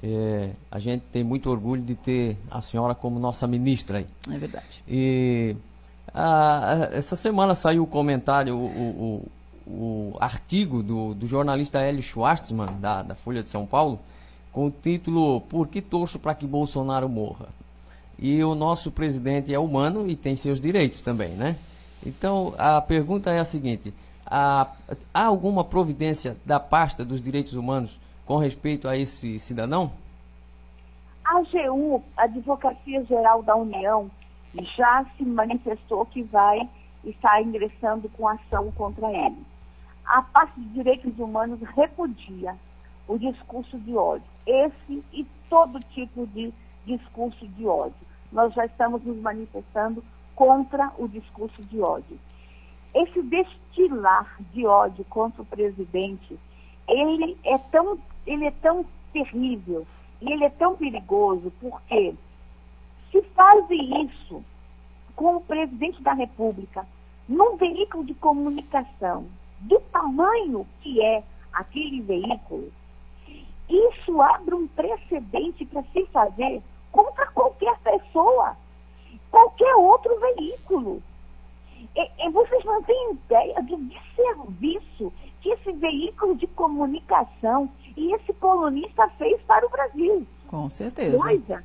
É, 0.02 0.52
a 0.72 0.80
gente 0.80 1.02
tem 1.12 1.24
muito 1.24 1.50
orgulho 1.50 1.82
de 1.82 1.96
ter 1.96 2.38
a 2.50 2.62
senhora 2.62 2.94
como 2.94 3.20
nossa 3.20 3.48
ministra 3.48 3.98
aí. 3.98 4.08
É 4.32 4.38
verdade. 4.38 4.84
E 4.88 5.56
a, 6.18 6.90
essa 6.94 7.16
semana 7.16 7.54
saiu 7.54 7.84
o 7.84 7.88
comentário, 7.88 8.58
o, 8.58 9.22
o, 9.68 9.72
o, 9.72 10.18
artigo 10.20 10.82
do, 10.82 11.14
do, 11.14 11.28
jornalista 11.28 11.80
Hélio 11.80 12.02
Schwartzman, 12.02 12.80
da, 12.80 13.04
da 13.04 13.16
Folha 13.16 13.44
de 13.44 13.50
São 13.50 13.68
Paulo, 13.68 14.00
com 14.52 14.66
o 14.66 14.72
título 14.72 15.42
Por 15.42 15.68
que 15.68 15.80
torço 15.80 16.18
para 16.18 16.34
que 16.34 16.48
Bolsonaro 16.48 17.08
morra? 17.08 17.48
E 18.18 18.44
o 18.44 18.56
nosso 18.56 18.90
presidente 18.90 19.54
é 19.54 19.60
humano 19.60 20.10
e 20.10 20.16
tem 20.16 20.36
seus 20.36 20.60
direitos 20.60 21.02
também, 21.02 21.36
né? 21.36 21.56
Então, 22.04 22.56
a 22.58 22.82
pergunta 22.82 23.30
é 23.30 23.40
a 23.40 23.46
seguinte: 23.46 23.94
há, 24.26 24.68
há 25.14 25.24
alguma 25.24 25.64
providência 25.64 26.36
da 26.44 26.60
pasta 26.60 27.06
dos 27.06 27.22
direitos 27.22 27.54
humanos 27.54 28.00
com 28.26 28.38
respeito 28.38 28.88
a 28.88 28.98
esse 28.98 29.38
cidadão? 29.38 29.92
A 31.24 31.38
AGU, 31.38 32.04
Advocacia 32.16 33.06
Geral 33.06 33.44
da 33.44 33.56
União, 33.56 34.10
já 34.76 35.06
se 35.18 35.24
manifestou 35.24 36.06
que 36.06 36.24
vai 36.24 36.68
estar 37.04 37.42
ingressando 37.42 38.10
com 38.10 38.28
ação 38.28 38.72
contra 38.72 39.12
ele. 39.12 39.44
A 40.06 40.22
parte 40.22 40.60
de 40.60 40.70
direitos 40.70 41.18
humanos 41.20 41.60
repudia 41.76 42.56
o 43.08 43.18
discurso 43.18 43.78
de 43.80 43.96
ódio, 43.96 44.28
esse 44.46 45.04
e 45.14 45.26
todo 45.50 45.80
tipo 45.80 46.28
de 46.28 46.54
discurso 46.86 47.48
de 47.48 47.66
ódio 47.66 48.08
nós 48.32 48.54
já 48.54 48.66
estamos 48.66 49.04
nos 49.04 49.18
manifestando 49.18 50.04
contra 50.36 50.92
o 50.98 51.08
discurso 51.08 51.62
de 51.64 51.80
ódio. 51.80 52.20
Esse 52.94 53.22
destilar 53.22 54.38
de 54.54 54.66
ódio 54.66 55.06
contra 55.06 55.42
o 55.42 55.46
presidente, 55.46 56.38
ele 56.88 57.38
é 57.44 57.58
tão, 57.58 57.98
ele 58.26 58.46
é 58.46 58.52
tão 58.52 58.86
terrível 59.12 59.86
e 60.22 60.32
ele 60.32 60.44
é 60.44 60.50
tão 60.50 60.76
perigoso 60.76 61.52
porque 61.60 62.14
se 63.18 63.22
fazem 63.34 64.06
isso 64.06 64.44
com 65.16 65.38
o 65.38 65.42
presidente 65.42 66.02
da 66.04 66.14
República 66.14 66.86
num 67.28 67.58
veículo 67.58 68.04
de 68.04 68.14
comunicação 68.14 69.26
do 69.60 69.80
tamanho 69.92 70.68
que 70.82 71.02
é 71.02 71.24
aquele 71.52 72.02
veículo, 72.02 72.72
isso 73.68 74.22
abre 74.22 74.54
um 74.54 74.68
precedente 74.68 75.66
para 75.66 75.82
se 75.92 76.06
fazer 76.08 76.62
contra 76.92 77.26
qualquer 77.28 77.78
pessoa, 77.80 78.56
qualquer 79.32 79.76
outro 79.76 80.18
veículo. 80.20 81.02
E, 81.96 82.26
e 82.26 82.30
vocês 82.30 82.64
não 82.64 82.82
têm 82.84 83.12
ideia 83.12 83.62
do 83.64 83.78
desserviço 83.78 85.12
que 85.42 85.50
esse 85.50 85.72
veículo 85.74 86.36
de 86.36 86.46
comunicação 86.48 87.70
e 87.96 88.14
esse 88.14 88.32
colunista 88.34 89.10
fez 89.18 89.42
para 89.42 89.66
o 89.66 89.70
Brasil. 89.70 90.26
Com 90.48 90.70
certeza. 90.70 91.18
Coisa 91.18 91.64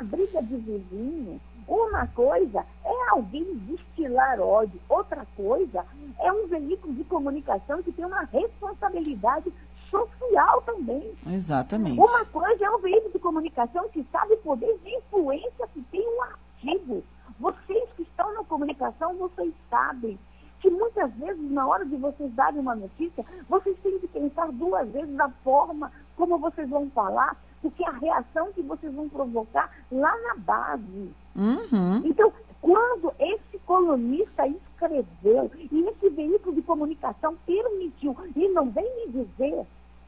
uma 0.00 0.02
briga 0.02 0.42
de 0.42 0.56
vizinho, 0.56 1.40
uma 1.68 2.06
coisa 2.08 2.64
é 2.84 3.10
alguém 3.10 3.44
destilar 3.66 4.40
ódio, 4.40 4.80
outra 4.88 5.26
coisa 5.36 5.84
é 6.18 6.32
um 6.32 6.46
veículo 6.46 6.94
de 6.94 7.04
comunicação 7.04 7.82
que 7.82 7.92
tem 7.92 8.04
uma 8.04 8.22
responsabilidade 8.24 9.52
social 9.90 10.62
também. 10.62 11.14
Exatamente. 11.26 11.98
Uma 11.98 12.24
coisa 12.24 12.64
é 12.64 12.70
um 12.70 12.78
veículo 12.78 13.12
de 13.12 13.18
comunicação 13.18 13.88
que 13.90 14.04
sabe 14.10 14.34
o 14.34 14.38
poder 14.38 14.78
de 14.78 14.96
influência 14.96 15.68
que 15.72 15.82
tem 15.82 16.00
um 16.00 16.22
artigo. 16.22 17.04
Vocês 17.38 17.88
que 17.96 18.02
estão 18.02 18.32
na 18.34 18.44
comunicação, 18.44 19.14
vocês 19.16 19.52
sabem 19.68 20.18
que 20.60 20.70
muitas 20.70 21.12
vezes, 21.14 21.50
na 21.50 21.66
hora 21.66 21.84
de 21.84 21.96
vocês 21.96 22.32
darem 22.34 22.60
uma 22.60 22.74
notícia, 22.74 23.24
vocês 23.48 23.76
têm 23.82 23.98
que 23.98 24.08
pensar 24.08 24.50
duas 24.52 24.88
vezes 24.88 25.14
na 25.14 25.28
forma 25.42 25.90
como 26.16 26.38
vocês 26.38 26.68
vão 26.68 26.90
falar, 26.90 27.34
porque 27.62 27.84
a 27.84 27.92
reação 27.92 28.52
que 28.52 28.62
vocês 28.62 28.92
vão 28.94 29.08
provocar 29.08 29.70
lá 29.90 30.14
na 30.26 30.34
base. 30.36 31.12
Uhum. 31.36 32.02
Então, 32.04 32.32
quando 32.60 33.12
esse 33.18 33.58
colunista 33.66 34.46
escreveu 34.46 35.50
e 35.70 35.88
esse 35.88 36.08
veículo 36.10 36.54
de 36.54 36.62
comunicação 36.62 37.36
permitiu, 37.46 38.16
e 38.36 38.48
não 38.48 38.70
vem 38.70 38.84
me 38.96 39.24
dizer 39.24 39.66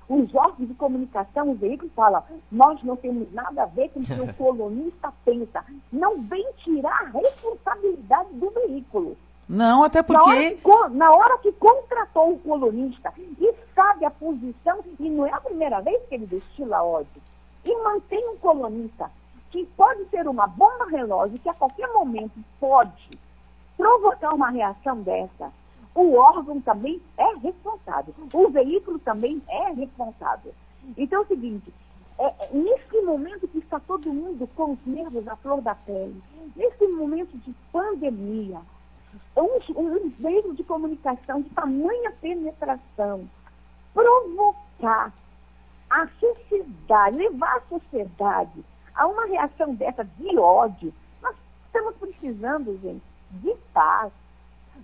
os 0.09 0.35
órgãos 0.35 0.69
de 0.69 0.75
comunicação, 0.75 1.53
os 1.53 1.59
veículos 1.59 1.93
falam, 1.95 2.23
nós 2.51 2.83
não 2.83 2.97
temos 2.97 3.33
nada 3.33 3.63
a 3.63 3.67
ver 3.67 3.89
com 3.91 4.01
o 4.01 4.05
que 4.05 4.13
o 4.13 4.33
colunista 4.35 5.13
pensa. 5.25 5.65
Não 5.91 6.21
vem 6.23 6.45
tirar 6.59 7.03
a 7.03 7.19
responsabilidade 7.19 8.29
do 8.35 8.51
veículo. 8.51 9.17
Não, 9.49 9.85
até 9.85 10.03
porque. 10.03 10.23
Na 10.23 10.31
hora, 10.31 10.51
que, 10.55 10.97
na 10.97 11.11
hora 11.11 11.39
que 11.39 11.53
contratou 11.53 12.33
o 12.33 12.39
colunista 12.39 13.13
e 13.19 13.55
sabe 13.75 14.05
a 14.05 14.11
posição, 14.11 14.81
e 14.99 15.11
não 15.11 15.27
é 15.27 15.33
a 15.33 15.41
primeira 15.41 15.81
vez 15.81 16.01
que 16.09 16.15
ele 16.15 16.27
destila 16.27 16.83
ódio, 16.83 17.21
e 17.65 17.83
mantém 17.83 18.29
um 18.31 18.37
colunista 18.37 19.11
que 19.51 19.67
pode 19.77 20.05
ser 20.09 20.27
uma 20.27 20.47
bomba 20.47 20.87
relógio, 20.87 21.39
que 21.39 21.49
a 21.49 21.55
qualquer 21.55 21.89
momento 21.93 22.33
pode 22.59 23.11
provocar 23.77 24.35
uma 24.35 24.51
reação 24.51 25.03
dessa, 25.03 25.53
o 25.95 26.17
órgão 26.17 26.61
também 26.61 27.01
é 27.19 27.35
responsável, 27.37 28.15
o 28.33 28.49
veículo 28.49 28.99
também 29.01 29.43
é 29.49 29.73
responsável. 29.73 30.55
Então 30.97 31.21
é 31.21 31.25
o 31.25 31.29
seguinte, 31.29 31.73
é, 32.19 32.27
é, 32.27 32.49
nesse 32.53 33.01
momento 33.03 33.47
que 33.49 33.59
está 33.59 33.79
todo 33.81 34.13
mundo 34.13 34.49
com 34.57 34.73
os 34.73 34.87
nervos 34.87 35.27
à 35.29 35.37
flor 35.37 35.61
da 35.61 35.75
pele, 35.75 36.23
nesse 36.57 36.87
momento 36.89 37.37
de 37.39 37.55
pandemia, 37.71 38.61
um, 39.37 39.81
um 39.81 40.09
veículo 40.19 40.55
de 40.55 40.65
comunicação 40.65 41.43
de 41.43 41.51
tamanha 41.51 42.11
penetração, 42.21 43.29
provocar 43.93 45.13
a 45.93 46.09
sociedade, 46.19 47.17
levar 47.17 47.57
a 47.57 47.61
sociedade 47.69 48.65
a 48.95 49.07
uma 49.07 49.27
reação 49.27 49.75
dessa 49.75 50.05
de 50.05 50.39
ódio, 50.39 50.93
nós 51.21 51.37
estamos 51.67 51.95
precisando, 51.97 52.79
gente, 52.81 53.03
de 53.31 53.55
paz, 53.73 54.11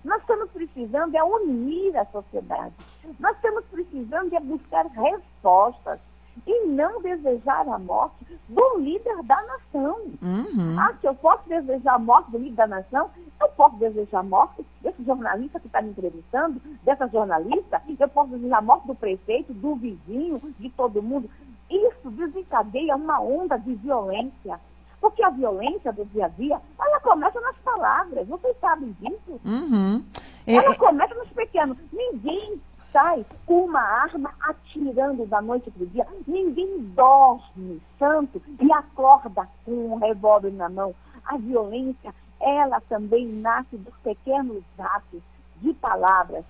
nós 0.03 0.21
estamos 0.21 0.49
precisando 0.51 1.15
é 1.15 1.23
unir 1.23 1.97
a 1.97 2.05
sociedade. 2.05 2.73
Nós 3.19 3.35
estamos 3.35 3.65
precisando 3.65 4.33
é 4.33 4.39
buscar 4.39 4.85
respostas 4.85 5.99
e 6.45 6.65
não 6.67 7.01
desejar 7.01 7.67
a 7.67 7.79
morte 7.79 8.25
do 8.47 8.77
líder 8.79 9.23
da 9.23 9.41
nação. 9.43 9.97
Uhum. 10.21 10.79
Ah, 10.79 10.93
se 10.99 11.07
eu 11.07 11.15
posso 11.15 11.47
desejar 11.47 11.95
a 11.95 11.99
morte 11.99 12.31
do 12.31 12.37
líder 12.37 12.55
da 12.55 12.67
nação, 12.67 13.09
eu 13.39 13.49
posso 13.49 13.75
desejar 13.77 14.19
a 14.19 14.23
morte 14.23 14.65
desse 14.81 15.03
jornalista 15.03 15.59
que 15.59 15.67
está 15.67 15.81
me 15.81 15.89
entrevistando, 15.89 16.61
dessa 16.83 17.07
jornalista, 17.07 17.81
eu 17.99 18.09
posso 18.09 18.31
desejar 18.31 18.57
a 18.57 18.61
morte 18.61 18.87
do 18.87 18.95
prefeito, 18.95 19.53
do 19.53 19.75
vizinho, 19.75 20.41
de 20.59 20.69
todo 20.71 21.01
mundo. 21.01 21.29
Isso 21.69 22.09
desencadeia 22.09 22.95
uma 22.95 23.21
onda 23.21 23.57
de 23.57 23.75
violência. 23.75 24.59
Porque 24.99 25.23
a 25.23 25.29
violência 25.29 25.93
do 25.93 26.03
dia 26.05 26.25
a 26.25 26.29
dia, 26.29 26.59
ela 26.77 26.99
começa 26.99 27.39
nas 27.39 27.55
palavras, 27.57 28.27
vocês 28.27 28.55
sabem 28.59 28.93
disso? 28.99 29.39
Uhum. 29.45 30.03
É, 30.45 30.55
ela 30.55 30.73
é, 30.73 30.75
começa 30.75 31.15
nos 31.15 31.29
pequenos. 31.29 31.77
Ninguém 31.93 32.59
sai 32.91 33.25
com 33.45 33.65
uma 33.65 33.81
arma 33.81 34.31
atirando 34.41 35.25
da 35.25 35.41
noite 35.41 35.69
para 35.71 35.83
o 35.83 35.87
dia. 35.87 36.07
Ninguém 36.27 36.79
dorme 36.95 37.81
santo 37.97 38.41
e 38.59 38.71
acorda 38.71 39.47
com 39.65 39.71
um 39.71 39.95
revólver 39.97 40.51
na 40.51 40.69
mão. 40.69 40.93
A 41.25 41.37
violência, 41.37 42.13
ela 42.39 42.81
também 42.81 43.27
nasce 43.27 43.77
dos 43.77 43.93
pequenos 44.03 44.63
atos 44.77 45.21
de 45.61 45.73
palavras. 45.73 46.43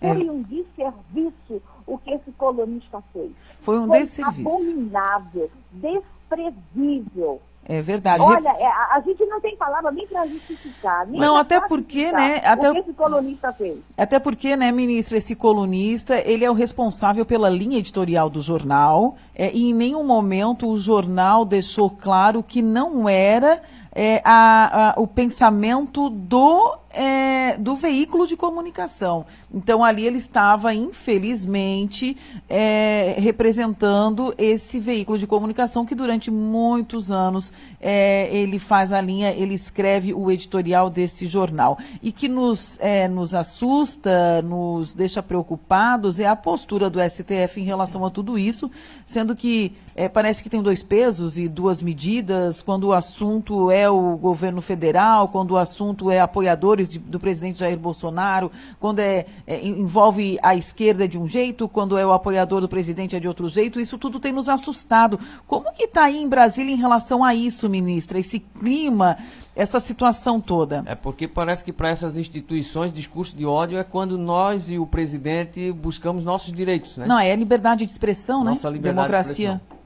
É. 0.00 0.12
Foi 0.14 0.28
um 0.28 0.42
desserviço 0.42 1.62
o 1.86 1.96
que 1.98 2.10
esse 2.10 2.30
colunista 2.32 3.02
fez. 3.12 3.32
foi 3.60 3.78
um 3.78 3.86
Foi 3.86 4.00
desserviço. 4.00 4.48
abominável, 4.48 5.50
desprezível. 5.72 7.40
É 7.68 7.82
verdade. 7.82 8.22
Olha, 8.22 8.48
é, 8.50 8.66
a, 8.66 9.00
gente 9.04 9.26
não 9.26 9.40
tem 9.40 9.56
palavra 9.56 9.90
nem 9.90 10.06
para 10.06 10.24
justificar. 10.26 11.04
Nem 11.06 11.20
Não, 11.20 11.36
até 11.36 11.60
porque, 11.60 12.12
né, 12.12 12.40
até- 12.44 12.70
O 12.70 12.74
que 12.74 12.78
esse 12.80 12.92
colunista 12.92 13.52
fez. 13.52 13.78
Até 13.98 14.18
porque, 14.20 14.56
né, 14.56 14.70
ministra, 14.70 15.18
esse 15.18 15.34
colunista, 15.34 16.16
ele 16.24 16.44
é 16.44 16.50
o 16.50 16.54
responsável 16.54 17.26
pela 17.26 17.50
linha 17.50 17.78
editorial 17.78 18.30
do 18.30 18.40
jornal, 18.40 19.16
é, 19.34 19.50
e 19.52 19.70
em 19.70 19.74
nenhum 19.74 20.04
momento 20.04 20.68
o 20.68 20.78
jornal 20.78 21.44
deixou 21.44 21.90
claro 21.90 22.40
que 22.42 22.62
não 22.62 23.08
era 23.08 23.60
é, 23.98 24.20
a- 24.24 24.90
a- 24.90 25.00
o 25.00 25.06
pensamento 25.06 26.10
do, 26.10 26.76
é, 26.96 27.56
do 27.58 27.76
veículo 27.76 28.26
de 28.26 28.36
comunicação. 28.36 29.26
Então, 29.52 29.84
ali 29.84 30.06
ele 30.06 30.16
estava, 30.16 30.72
infelizmente, 30.74 32.16
é, 32.48 33.16
representando 33.18 34.34
esse 34.38 34.80
veículo 34.80 35.18
de 35.18 35.26
comunicação 35.26 35.84
que 35.84 35.94
durante 35.94 36.30
muitos 36.30 37.12
anos 37.12 37.52
é, 37.80 38.34
ele 38.34 38.58
faz 38.58 38.92
a 38.92 39.00
linha, 39.00 39.30
ele 39.30 39.54
escreve 39.54 40.14
o 40.14 40.30
editorial 40.30 40.88
desse 40.88 41.26
jornal. 41.26 41.78
E 42.02 42.10
que 42.10 42.28
nos, 42.28 42.78
é, 42.80 43.06
nos 43.06 43.34
assusta, 43.34 44.40
nos 44.40 44.94
deixa 44.94 45.22
preocupados 45.22 46.18
é 46.18 46.26
a 46.26 46.34
postura 46.34 46.88
do 46.88 46.98
STF 46.98 47.60
em 47.60 47.64
relação 47.64 48.04
a 48.06 48.10
tudo 48.10 48.38
isso, 48.38 48.70
sendo 49.04 49.36
que 49.36 49.72
é, 49.94 50.08
parece 50.08 50.42
que 50.42 50.50
tem 50.50 50.62
dois 50.62 50.82
pesos 50.82 51.38
e 51.38 51.48
duas 51.48 51.82
medidas 51.82 52.60
quando 52.60 52.84
o 52.84 52.92
assunto 52.92 53.70
é 53.70 53.88
o 53.88 54.16
governo 54.16 54.60
federal, 54.60 55.28
quando 55.28 55.52
o 55.52 55.56
assunto 55.56 56.10
é 56.10 56.20
apoiadores 56.20 56.85
de- 56.88 56.98
do 56.98 57.18
presidente 57.20 57.60
Jair 57.60 57.78
Bolsonaro, 57.78 58.50
quando 58.80 58.98
é, 59.00 59.26
é, 59.46 59.64
envolve 59.66 60.38
a 60.42 60.54
esquerda 60.54 61.06
de 61.08 61.18
um 61.18 61.26
jeito, 61.28 61.68
quando 61.68 61.96
é 61.98 62.06
o 62.06 62.12
apoiador 62.12 62.60
do 62.60 62.68
presidente 62.68 63.14
é 63.16 63.20
de 63.20 63.28
outro 63.28 63.48
jeito, 63.48 63.78
isso 63.80 63.98
tudo 63.98 64.18
tem 64.20 64.32
nos 64.32 64.48
assustado. 64.48 65.18
Como 65.46 65.72
que 65.72 65.84
está 65.84 66.04
aí 66.04 66.16
em 66.22 66.28
Brasília 66.28 66.72
em 66.72 66.76
relação 66.78 67.24
a 67.24 67.34
isso, 67.34 67.68
ministra? 67.68 68.18
Esse 68.18 68.38
clima, 68.40 69.16
essa 69.54 69.80
situação 69.80 70.40
toda? 70.40 70.82
É 70.86 70.94
porque 70.94 71.26
parece 71.28 71.64
que 71.64 71.72
para 71.72 71.88
essas 71.88 72.16
instituições, 72.16 72.92
discurso 72.92 73.36
de 73.36 73.44
ódio 73.46 73.78
é 73.78 73.84
quando 73.84 74.16
nós 74.18 74.70
e 74.70 74.78
o 74.78 74.86
presidente 74.86 75.72
buscamos 75.72 76.24
nossos 76.24 76.52
direitos, 76.52 76.96
né? 76.98 77.06
Não, 77.06 77.18
é 77.18 77.34
liberdade 77.34 77.84
de 77.86 77.90
expressão, 77.92 78.44
Nossa 78.44 78.68
né? 78.70 78.76
liberdade 78.76 79.06
de 79.06 79.12
Democracia. 79.12 79.48
expressão. 79.62 79.76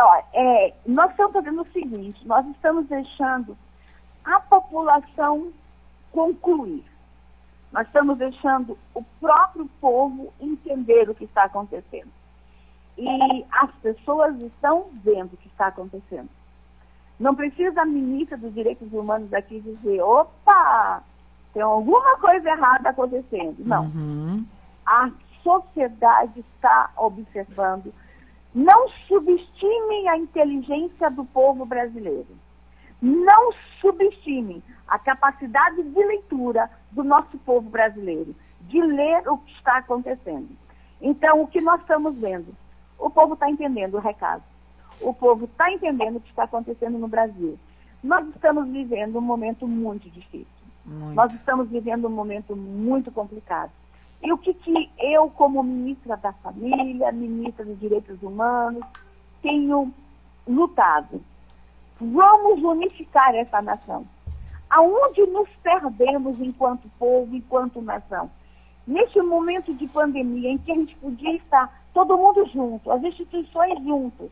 Ó, 0.00 0.22
é, 0.32 0.74
nós 0.86 1.10
estamos 1.10 1.32
fazendo 1.32 1.62
o 1.62 1.66
seguinte, 1.72 2.20
nós 2.24 2.46
estamos 2.46 2.86
deixando 2.86 3.56
a 4.28 4.40
população 4.40 5.50
concluir. 6.12 6.84
Nós 7.72 7.86
estamos 7.86 8.18
deixando 8.18 8.78
o 8.94 9.02
próprio 9.20 9.68
povo 9.80 10.32
entender 10.40 11.08
o 11.08 11.14
que 11.14 11.24
está 11.24 11.44
acontecendo. 11.44 12.10
E 12.96 13.44
as 13.52 13.70
pessoas 13.76 14.38
estão 14.40 14.88
vendo 15.04 15.32
o 15.32 15.36
que 15.36 15.48
está 15.48 15.68
acontecendo. 15.68 16.28
Não 17.18 17.34
precisa 17.34 17.82
a 17.82 17.86
ministra 17.86 18.36
dos 18.36 18.52
Direitos 18.52 18.92
Humanos 18.92 19.32
aqui 19.32 19.60
dizer, 19.60 20.00
opa, 20.02 21.02
tem 21.52 21.62
alguma 21.62 22.18
coisa 22.18 22.50
errada 22.50 22.90
acontecendo. 22.90 23.56
Não. 23.60 23.84
Uhum. 23.84 24.46
A 24.84 25.10
sociedade 25.42 26.44
está 26.54 26.90
observando. 26.96 27.92
Não 28.54 28.88
subestimem 29.06 30.08
a 30.08 30.18
inteligência 30.18 31.10
do 31.10 31.24
povo 31.24 31.64
brasileiro. 31.64 32.28
Não 33.00 33.52
subestimem 33.80 34.62
a 34.86 34.98
capacidade 34.98 35.82
de 35.82 36.04
leitura 36.04 36.70
do 36.90 37.04
nosso 37.04 37.36
povo 37.38 37.68
brasileiro, 37.68 38.34
de 38.62 38.80
ler 38.80 39.28
o 39.28 39.38
que 39.38 39.52
está 39.52 39.78
acontecendo. 39.78 40.48
Então, 41.00 41.42
o 41.42 41.46
que 41.46 41.60
nós 41.60 41.80
estamos 41.80 42.16
vendo? 42.16 42.54
O 42.98 43.10
povo 43.10 43.34
está 43.34 43.48
entendendo 43.48 43.94
o 43.94 44.00
recado. 44.00 44.42
O 45.00 45.14
povo 45.14 45.44
está 45.44 45.70
entendendo 45.70 46.16
o 46.16 46.20
que 46.20 46.30
está 46.30 46.44
acontecendo 46.44 46.98
no 46.98 47.06
Brasil. 47.06 47.58
Nós 48.02 48.26
estamos 48.28 48.68
vivendo 48.68 49.18
um 49.18 49.22
momento 49.22 49.66
muito 49.66 50.10
difícil. 50.10 50.46
Muito. 50.84 51.14
Nós 51.14 51.34
estamos 51.34 51.68
vivendo 51.68 52.06
um 52.08 52.10
momento 52.10 52.56
muito 52.56 53.12
complicado. 53.12 53.70
E 54.22 54.32
o 54.32 54.38
que, 54.38 54.52
que 54.54 54.90
eu, 54.98 55.30
como 55.30 55.62
ministra 55.62 56.16
da 56.16 56.32
Família, 56.32 57.12
ministra 57.12 57.64
dos 57.64 57.78
Direitos 57.78 58.20
Humanos, 58.22 58.82
tenho 59.42 59.92
lutado? 60.46 61.20
Vamos 62.00 62.62
unificar 62.62 63.34
essa 63.34 63.60
nação. 63.60 64.06
Aonde 64.70 65.26
nos 65.26 65.48
perdemos 65.62 66.40
enquanto 66.40 66.88
povo, 66.98 67.34
enquanto 67.34 67.82
nação? 67.82 68.30
Neste 68.86 69.20
momento 69.20 69.74
de 69.74 69.86
pandemia, 69.88 70.50
em 70.50 70.58
que 70.58 70.70
a 70.70 70.74
gente 70.74 70.94
podia 70.96 71.34
estar 71.36 71.82
todo 71.92 72.16
mundo 72.16 72.46
junto, 72.46 72.90
as 72.90 73.02
instituições 73.02 73.82
juntas, 73.82 74.30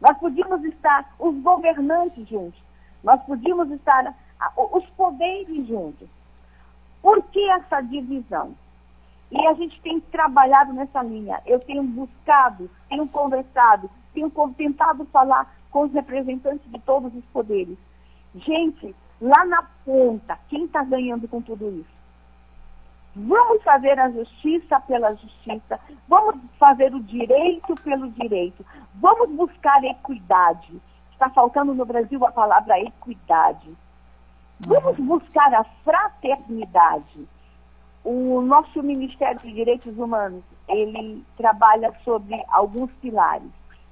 nós 0.00 0.16
podíamos 0.18 0.62
estar 0.64 1.12
os 1.18 1.34
governantes 1.42 2.28
juntos, 2.28 2.60
nós 3.02 3.20
podíamos 3.22 3.70
estar 3.70 4.14
os 4.56 4.84
poderes 4.90 5.66
juntos. 5.66 6.08
Por 7.02 7.22
que 7.24 7.50
essa 7.50 7.80
divisão? 7.80 8.54
E 9.30 9.46
a 9.46 9.54
gente 9.54 9.80
tem 9.80 10.00
trabalhado 10.00 10.72
nessa 10.72 11.02
linha. 11.02 11.40
Eu 11.46 11.60
tenho 11.60 11.82
buscado, 11.82 12.68
tenho 12.88 13.06
conversado, 13.08 13.88
tenho 14.12 14.30
tentado 14.56 15.04
falar 15.06 15.54
com 15.70 15.82
os 15.82 15.92
representantes 15.92 16.70
de 16.70 16.78
todos 16.80 17.14
os 17.14 17.24
poderes. 17.26 17.78
Gente, 18.34 18.94
lá 19.20 19.44
na 19.44 19.62
ponta, 19.84 20.38
quem 20.48 20.64
está 20.64 20.82
ganhando 20.84 21.28
com 21.28 21.40
tudo 21.40 21.68
isso? 21.70 22.00
Vamos 23.14 23.62
fazer 23.64 23.98
a 23.98 24.08
justiça 24.10 24.78
pela 24.80 25.14
justiça, 25.14 25.80
vamos 26.08 26.36
fazer 26.58 26.94
o 26.94 27.02
direito 27.02 27.74
pelo 27.82 28.08
direito, 28.12 28.64
vamos 28.94 29.30
buscar 29.30 29.82
equidade. 29.82 30.80
Está 31.12 31.28
faltando 31.30 31.74
no 31.74 31.84
Brasil 31.84 32.24
a 32.24 32.30
palavra 32.30 32.80
equidade. 32.80 33.76
Vamos 34.60 34.96
buscar 34.96 35.52
a 35.54 35.64
fraternidade. 35.84 37.26
O 38.04 38.40
nosso 38.40 38.82
Ministério 38.82 39.40
de 39.40 39.52
Direitos 39.52 39.98
Humanos, 39.98 40.44
ele 40.68 41.24
trabalha 41.36 41.92
sobre 42.04 42.42
alguns 42.48 42.90
pilares: 43.02 43.50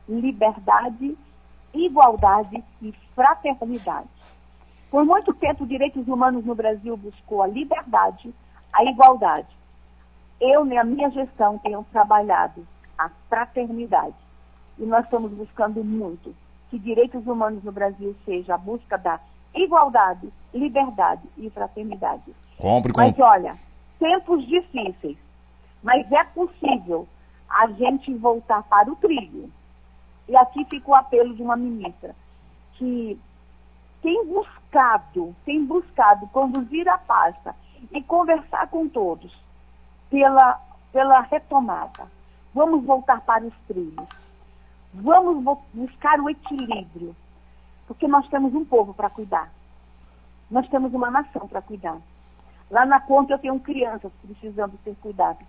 liberdade, 0.08 1.18
igualdade 1.74 2.62
e 2.82 2.92
fraternidade. 3.14 4.08
Por 4.90 5.04
muito 5.04 5.34
tempo, 5.34 5.66
direitos 5.66 6.06
humanos 6.08 6.44
no 6.44 6.54
Brasil 6.54 6.96
buscou 6.96 7.42
a 7.42 7.46
liberdade, 7.46 8.32
a 8.72 8.84
igualdade. 8.84 9.48
Eu, 10.40 10.64
na 10.64 10.84
minha 10.84 11.10
gestão, 11.10 11.58
tenho 11.58 11.84
trabalhado 11.92 12.66
a 12.96 13.10
fraternidade. 13.28 14.14
E 14.78 14.86
nós 14.86 15.04
estamos 15.04 15.32
buscando 15.32 15.84
muito 15.84 16.34
que 16.70 16.78
direitos 16.78 17.26
humanos 17.26 17.62
no 17.64 17.72
Brasil 17.72 18.14
seja 18.24 18.54
a 18.54 18.58
busca 18.58 18.96
da 18.96 19.20
igualdade, 19.54 20.32
liberdade 20.54 21.22
e 21.36 21.50
fraternidade. 21.50 22.34
Compre, 22.56 22.92
compre. 22.92 23.10
Mas 23.10 23.18
olha, 23.18 23.54
tempos 23.98 24.46
difíceis, 24.46 25.16
mas 25.82 26.10
é 26.12 26.24
possível 26.24 27.06
a 27.48 27.66
gente 27.68 28.12
voltar 28.14 28.62
para 28.64 28.90
o 28.90 28.96
trilho. 28.96 29.50
E 30.28 30.36
aqui 30.36 30.64
fica 30.66 30.90
o 30.90 30.94
apelo 30.94 31.34
de 31.34 31.42
uma 31.42 31.56
ministra 31.56 32.14
que 32.74 33.18
tem 34.02 34.26
buscado, 34.26 35.34
tem 35.44 35.64
buscado 35.64 36.26
conduzir 36.28 36.88
a 36.88 36.98
pasta 36.98 37.54
e 37.90 38.02
conversar 38.02 38.68
com 38.68 38.88
todos 38.88 39.34
pela, 40.10 40.60
pela 40.92 41.20
retomada. 41.22 42.06
Vamos 42.54 42.84
voltar 42.84 43.20
para 43.22 43.44
os 43.44 43.54
trilhos. 43.66 44.06
Vamos 44.92 45.58
buscar 45.72 46.20
o 46.20 46.30
equilíbrio 46.30 47.14
porque 47.86 48.06
nós 48.06 48.28
temos 48.28 48.54
um 48.54 48.64
povo 48.64 48.92
para 48.92 49.08
cuidar. 49.08 49.50
Nós 50.50 50.68
temos 50.68 50.92
uma 50.92 51.10
nação 51.10 51.48
para 51.48 51.62
cuidar. 51.62 51.96
Lá 52.70 52.84
na 52.84 53.00
ponta 53.00 53.32
eu 53.32 53.38
tenho 53.38 53.58
crianças 53.60 54.12
precisando 54.22 54.78
ser 54.84 54.94
cuidadas. 54.96 55.46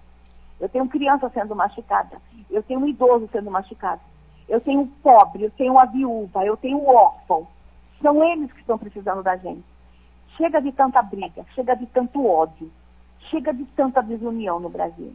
Eu 0.59 0.69
tenho 0.69 0.87
criança 0.87 1.29
sendo 1.29 1.55
machucada. 1.55 2.21
Eu 2.49 2.63
tenho 2.63 2.79
um 2.79 2.87
idoso 2.87 3.27
sendo 3.31 3.51
machucado. 3.51 4.01
Eu 4.49 4.59
tenho 4.59 4.81
um 4.81 4.87
pobre, 4.87 5.43
eu 5.43 5.51
tenho 5.51 5.73
uma 5.73 5.85
viúva, 5.85 6.43
eu 6.43 6.57
tenho 6.57 6.79
um 6.79 6.89
órfão. 6.89 7.47
São 8.01 8.23
eles 8.23 8.51
que 8.51 8.59
estão 8.59 8.77
precisando 8.77 9.21
da 9.21 9.37
gente. 9.37 9.63
Chega 10.35 10.59
de 10.59 10.71
tanta 10.71 11.01
briga, 11.01 11.45
chega 11.53 11.75
de 11.75 11.85
tanto 11.85 12.25
ódio, 12.25 12.71
chega 13.29 13.53
de 13.53 13.63
tanta 13.75 14.01
desunião 14.01 14.59
no 14.59 14.69
Brasil. 14.69 15.13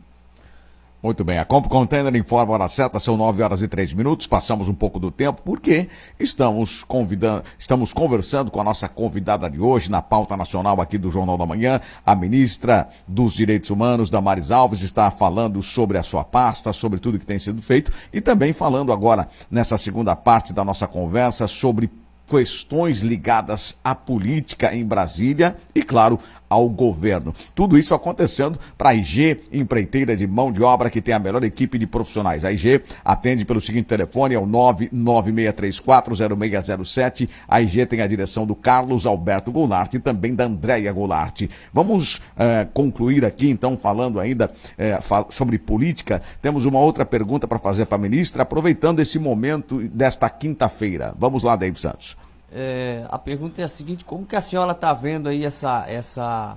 Muito 1.05 1.23
bem, 1.23 1.39
a 1.39 1.45
Comp 1.45 1.69
Container 1.69 2.17
informa 2.17 2.55
a 2.55 2.55
hora 2.55 2.67
certa, 2.67 2.99
são 2.99 3.15
9 3.15 3.43
horas 3.43 3.61
e 3.61 3.69
3 3.69 3.93
minutos, 3.93 4.27
passamos 4.27 4.71
um 4.71 4.75
pouco 4.75 4.99
do 4.99 5.11
tempo, 5.11 5.43
porque 5.45 5.87
estamos 6.19 6.83
convidando, 6.83 7.45
estamos 7.59 7.93
conversando 7.93 8.51
com 8.51 8.59
a 8.59 8.65
nossa 8.65 8.89
convidada 8.89 9.51
de 9.51 9.61
hoje, 9.61 9.91
na 9.91 10.01
pauta 10.01 10.35
nacional 10.35 10.81
aqui 10.81 10.97
do 10.97 11.11
Jornal 11.11 11.37
da 11.37 11.45
Manhã, 11.45 11.79
a 12.07 12.17
ministra 12.17 12.89
dos 13.07 13.35
Direitos 13.35 13.69
Humanos, 13.69 14.09
Damares 14.09 14.51
Alves, 14.51 14.81
está 14.81 15.11
falando 15.11 15.61
sobre 15.61 15.99
a 15.99 16.03
sua 16.03 16.25
pasta, 16.25 16.73
sobre 16.73 16.99
tudo 16.99 17.19
que 17.19 17.27
tem 17.27 17.39
sido 17.39 17.61
feito, 17.61 17.93
e 18.11 18.19
também 18.23 18.55
falando 18.55 18.91
agora, 18.91 19.29
nessa 19.51 19.77
segunda 19.77 20.17
parte 20.17 20.55
da 20.55 20.65
nossa 20.65 20.87
conversa, 20.87 21.47
sobre 21.47 21.91
questões 22.27 23.01
ligadas 23.01 23.77
à 23.85 23.95
política 23.95 24.75
em 24.75 24.85
Brasília 24.85 25.57
e, 25.75 25.83
claro, 25.83 26.19
ao 26.49 26.69
governo. 26.69 27.33
Tudo 27.55 27.79
isso 27.79 27.95
acontecendo 27.95 28.59
para 28.77 28.91
a 28.91 28.95
IG, 28.95 29.39
empreiteira 29.53 30.17
de 30.17 30.27
mão 30.27 30.51
de 30.53 30.61
obra 30.63 30.91
que 30.91 31.01
tem 31.01 31.15
a 31.15 31.19
melhor 31.19 31.43
equipe 31.45 31.79
de 31.79 31.87
profissionais. 31.87 32.45
A 32.45 32.53
IG 32.53 32.83
atende 33.05 33.45
pelo 33.45 33.61
seguinte 33.61 33.87
telefone, 33.87 34.35
é 34.35 34.39
o 34.39 34.47
996340607. 34.47 37.29
A 37.49 37.61
IG 37.61 37.85
tem 37.87 38.01
a 38.01 38.07
direção 38.07 38.47
do 38.47 38.55
Carlos 38.55 39.07
Alberto 39.07 39.51
Goulart 39.51 39.93
e 39.95 39.99
também 39.99 40.33
da 40.35 40.45
Andréia 40.45 40.93
Goulart. 40.93 41.49
Vamos 41.73 42.21
eh, 42.37 42.69
concluir 42.73 43.25
aqui, 43.25 43.51
então, 43.51 43.77
falando 43.77 44.21
ainda 44.21 44.49
eh, 44.79 44.97
sobre 45.31 45.59
política. 45.59 46.23
Temos 46.41 46.65
uma 46.65 46.79
outra 46.79 47.05
pergunta 47.05 47.49
para 47.49 47.59
fazer 47.59 47.87
para 47.87 47.97
a 47.97 48.01
ministra, 48.01 48.43
aproveitando 48.43 49.01
esse 49.01 49.19
momento 49.19 49.83
desta 49.89 50.31
quinta-feira. 50.31 51.13
Vamos 51.19 51.43
lá, 51.43 51.57
David 51.57 51.81
Santos. 51.81 52.15
É, 52.57 53.05
a 53.11 53.19
pergunta 53.19 53.61
é 53.61 53.65
a 53.65 53.69
seguinte, 53.69 54.05
como 54.05 54.25
que 54.25 54.37
a 54.37 54.41
senhora 54.41 54.71
está 54.71 54.93
vendo 54.93 55.29
aí 55.29 55.45
essa, 55.45 55.85
essa, 55.89 56.57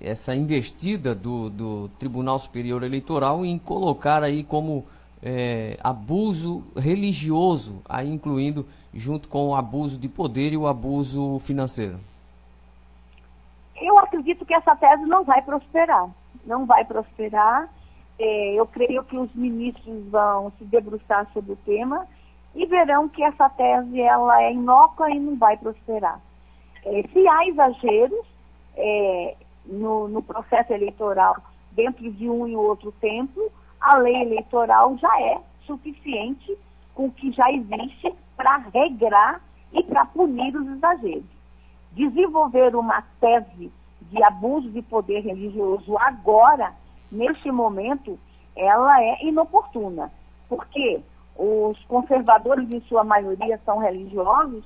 essa 0.00 0.36
investida 0.36 1.16
do, 1.16 1.50
do 1.50 1.88
Tribunal 1.98 2.38
Superior 2.38 2.84
Eleitoral 2.84 3.44
em 3.44 3.58
colocar 3.58 4.22
aí 4.22 4.44
como 4.44 4.86
é, 5.20 5.76
abuso 5.82 6.62
religioso, 6.76 7.82
aí 7.88 8.08
incluindo 8.08 8.64
junto 8.94 9.28
com 9.28 9.48
o 9.48 9.56
abuso 9.56 9.98
de 9.98 10.08
poder 10.08 10.52
e 10.52 10.56
o 10.56 10.68
abuso 10.68 11.40
financeiro? 11.40 11.98
Eu 13.82 13.98
acredito 13.98 14.46
que 14.46 14.54
essa 14.54 14.76
tese 14.76 15.02
não 15.06 15.24
vai 15.24 15.42
prosperar. 15.42 16.08
Não 16.46 16.66
vai 16.66 16.84
prosperar. 16.84 17.68
É, 18.16 18.54
eu 18.54 18.64
creio 18.64 19.02
que 19.02 19.16
os 19.16 19.34
ministros 19.34 20.06
vão 20.08 20.52
se 20.56 20.64
debruçar 20.64 21.26
sobre 21.32 21.52
o 21.52 21.56
tema 21.56 22.06
e 22.54 22.66
verão 22.66 23.08
que 23.08 23.22
essa 23.22 23.48
tese 23.48 24.00
ela 24.00 24.42
é 24.42 24.52
inócua 24.52 25.10
e 25.10 25.18
não 25.18 25.36
vai 25.36 25.56
prosperar. 25.56 26.20
É, 26.84 27.02
se 27.12 27.28
há 27.28 27.46
exageros 27.46 28.26
é, 28.76 29.36
no, 29.66 30.08
no, 30.08 30.22
processo 30.22 30.72
eleitoral 30.72 31.36
dentro 31.72 32.10
de 32.10 32.28
um 32.28 32.46
e 32.46 32.56
outro 32.56 32.92
tempo, 32.92 33.50
a 33.80 33.96
lei 33.98 34.16
eleitoral 34.16 34.96
já 34.98 35.20
é 35.20 35.38
suficiente 35.66 36.56
com 36.94 37.06
o 37.06 37.12
que 37.12 37.30
já 37.32 37.50
existe 37.52 38.12
para 38.36 38.56
regrar 38.72 39.40
e 39.72 39.82
para 39.82 40.04
punir 40.06 40.56
os 40.56 40.66
exageros. 40.68 41.24
Desenvolver 41.92 42.74
uma 42.74 43.02
tese 43.20 43.70
de 44.02 44.22
abuso 44.22 44.70
de 44.70 44.82
poder 44.82 45.20
religioso 45.20 45.96
agora, 45.98 46.72
neste 47.10 47.50
momento, 47.50 48.18
ela 48.56 49.02
é 49.02 49.24
inoportuna. 49.24 50.10
Porque 50.48 51.00
os 51.36 51.78
conservadores, 51.84 52.68
em 52.72 52.80
sua 52.82 53.04
maioria, 53.04 53.60
são 53.64 53.78
religiosos, 53.78 54.64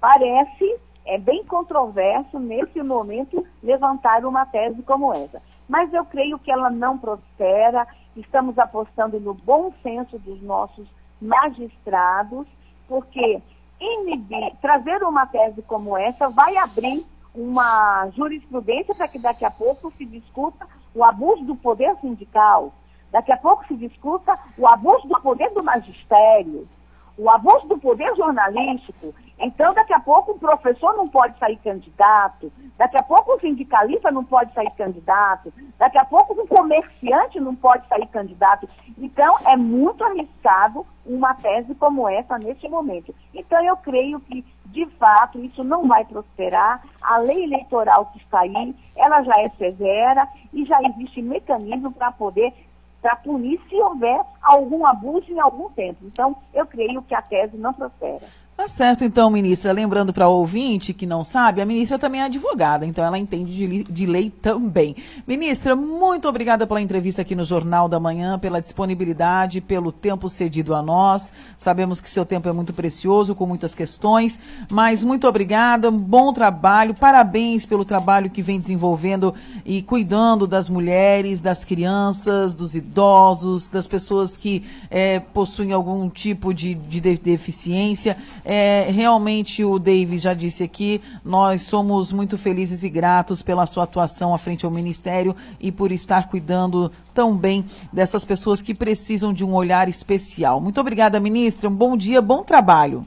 parece 0.00 0.76
é 1.06 1.18
bem 1.18 1.44
controverso 1.44 2.38
nesse 2.38 2.82
momento 2.82 3.46
levantar 3.62 4.24
uma 4.24 4.44
tese 4.44 4.82
como 4.82 5.14
essa. 5.14 5.40
Mas 5.68 5.92
eu 5.94 6.04
creio 6.04 6.38
que 6.38 6.50
ela 6.50 6.68
não 6.68 6.98
prospera, 6.98 7.86
estamos 8.16 8.58
apostando 8.58 9.20
no 9.20 9.32
bom 9.32 9.72
senso 9.82 10.18
dos 10.18 10.42
nossos 10.42 10.86
magistrados, 11.20 12.46
porque 12.88 13.40
inibir, 13.80 14.52
trazer 14.60 15.02
uma 15.02 15.26
tese 15.26 15.62
como 15.62 15.96
essa 15.96 16.28
vai 16.28 16.56
abrir 16.56 17.04
uma 17.34 18.08
jurisprudência 18.16 18.94
para 18.94 19.08
que 19.08 19.18
daqui 19.18 19.44
a 19.44 19.50
pouco 19.50 19.92
se 19.96 20.04
discuta 20.04 20.66
o 20.94 21.04
abuso 21.04 21.44
do 21.44 21.54
poder 21.54 21.94
sindical, 22.00 22.72
daqui 23.16 23.32
a 23.32 23.36
pouco 23.38 23.66
se 23.66 23.74
discuta 23.76 24.38
o 24.58 24.68
abuso 24.68 25.08
do 25.08 25.18
poder 25.22 25.48
do 25.54 25.64
magistério, 25.64 26.68
o 27.16 27.30
abuso 27.30 27.66
do 27.66 27.78
poder 27.78 28.14
jornalístico. 28.14 29.14
Então, 29.38 29.72
daqui 29.72 29.94
a 29.94 30.00
pouco 30.00 30.32
o 30.32 30.38
professor 30.38 30.94
não 30.98 31.08
pode 31.08 31.38
sair 31.38 31.56
candidato, 31.56 32.52
daqui 32.76 32.98
a 32.98 33.02
pouco 33.02 33.32
o 33.32 33.40
sindicalista 33.40 34.10
não 34.10 34.22
pode 34.22 34.52
sair 34.52 34.70
candidato, 34.76 35.50
daqui 35.78 35.96
a 35.96 36.04
pouco 36.04 36.34
o 36.34 36.46
comerciante 36.46 37.40
não 37.40 37.54
pode 37.54 37.88
sair 37.88 38.06
candidato. 38.08 38.68
Então, 38.98 39.34
é 39.46 39.56
muito 39.56 40.04
arriscado 40.04 40.86
uma 41.06 41.34
tese 41.34 41.74
como 41.76 42.06
essa 42.06 42.38
neste 42.38 42.68
momento. 42.68 43.14
Então, 43.32 43.64
eu 43.64 43.78
creio 43.78 44.20
que, 44.20 44.44
de 44.66 44.84
fato, 44.98 45.38
isso 45.42 45.64
não 45.64 45.88
vai 45.88 46.04
prosperar. 46.04 46.82
A 47.00 47.16
lei 47.16 47.44
eleitoral 47.44 48.06
que 48.12 48.18
está 48.18 48.40
aí, 48.40 48.74
ela 48.94 49.22
já 49.22 49.40
é 49.40 49.48
severa 49.56 50.28
e 50.52 50.66
já 50.66 50.82
existe 50.82 51.22
mecanismo 51.22 51.92
para 51.92 52.12
poder 52.12 52.52
para 53.00 53.16
punir 53.16 53.60
se 53.68 53.76
houver 53.76 54.20
algum 54.42 54.86
abuso 54.86 55.30
em 55.30 55.40
algum 55.40 55.70
tempo. 55.70 55.98
Então, 56.04 56.36
eu 56.52 56.66
creio 56.66 57.02
que 57.02 57.14
a 57.14 57.22
tese 57.22 57.56
não 57.56 57.72
prospera. 57.72 58.26
Tá 58.56 58.68
certo, 58.68 59.04
então, 59.04 59.28
ministra. 59.30 59.70
Lembrando 59.70 60.14
para 60.14 60.26
o 60.26 60.38
ouvinte 60.38 60.94
que 60.94 61.04
não 61.04 61.22
sabe, 61.22 61.60
a 61.60 61.66
ministra 61.66 61.98
também 61.98 62.22
é 62.22 62.24
advogada, 62.24 62.86
então 62.86 63.04
ela 63.04 63.18
entende 63.18 63.54
de, 63.54 63.84
de, 63.84 64.06
lei 64.06 64.30
também. 64.30 64.96
Ministra, 65.26 65.76
muito 65.76 66.26
obrigada 66.26 66.66
pela 66.66 66.80
entrevista 66.80 67.20
aqui 67.20 67.34
no 67.34 67.44
Jornal 67.44 67.86
da 67.86 68.00
Manhã, 68.00 68.38
pela 68.38 68.62
disponibilidade, 68.62 69.60
pelo 69.60 69.92
tempo 69.92 70.30
cedido 70.30 70.74
a 70.74 70.80
nós. 70.80 71.34
Sabemos 71.58 72.00
que 72.00 72.08
seu 72.08 72.24
tempo 72.24 72.48
é 72.48 72.52
muito 72.52 72.72
precioso, 72.72 73.34
com 73.34 73.44
muitas 73.44 73.74
questões, 73.74 74.40
mas 74.70 75.04
muito 75.04 75.28
obrigada, 75.28 75.90
bom 75.90 76.32
trabalho, 76.32 76.94
parabéns 76.94 77.66
pelo 77.66 77.84
trabalho 77.84 78.30
que 78.30 78.40
vem 78.40 78.58
desenvolvendo 78.58 79.34
e 79.66 79.82
cuidando 79.82 80.46
das 80.46 80.70
mulheres, 80.70 81.42
das 81.42 81.62
crianças, 81.62 82.54
dos 82.54 82.74
idosos, 82.74 83.68
das 83.68 83.86
pessoas 83.86 84.34
que 84.34 84.64
é, 84.90 85.20
possuem 85.20 85.72
algum 85.72 86.08
tipo 86.08 86.54
de, 86.54 86.74
de 86.74 87.00
deficiência. 87.18 88.16
É, 88.48 88.82
realmente, 88.92 89.64
o 89.64 89.76
David 89.76 90.18
já 90.18 90.32
disse 90.32 90.62
aqui, 90.62 91.02
nós 91.24 91.62
somos 91.62 92.12
muito 92.12 92.38
felizes 92.38 92.84
e 92.84 92.88
gratos 92.88 93.42
pela 93.42 93.66
sua 93.66 93.82
atuação 93.82 94.32
à 94.32 94.38
frente 94.38 94.64
ao 94.64 94.70
Ministério 94.70 95.34
e 95.58 95.72
por 95.72 95.90
estar 95.90 96.28
cuidando 96.28 96.92
tão 97.12 97.36
bem 97.36 97.64
dessas 97.92 98.24
pessoas 98.24 98.62
que 98.62 98.72
precisam 98.72 99.32
de 99.32 99.44
um 99.44 99.52
olhar 99.52 99.88
especial. 99.88 100.60
Muito 100.60 100.80
obrigada, 100.80 101.18
ministra. 101.18 101.68
Um 101.68 101.74
bom 101.74 101.96
dia, 101.96 102.22
bom 102.22 102.44
trabalho. 102.44 103.04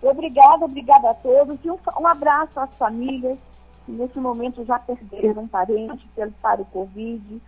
Obrigada, 0.00 0.66
obrigada 0.66 1.10
a 1.10 1.14
todos. 1.14 1.58
E 1.64 1.68
um, 1.68 1.76
um 2.00 2.06
abraço 2.06 2.60
às 2.60 2.72
famílias 2.74 3.40
que 3.84 3.90
nesse 3.90 4.20
momento 4.20 4.64
já 4.64 4.78
perderam 4.78 5.42
um 5.42 5.48
parente 5.48 6.08
para 6.40 6.62
o 6.62 6.64
Covid. 6.66 7.42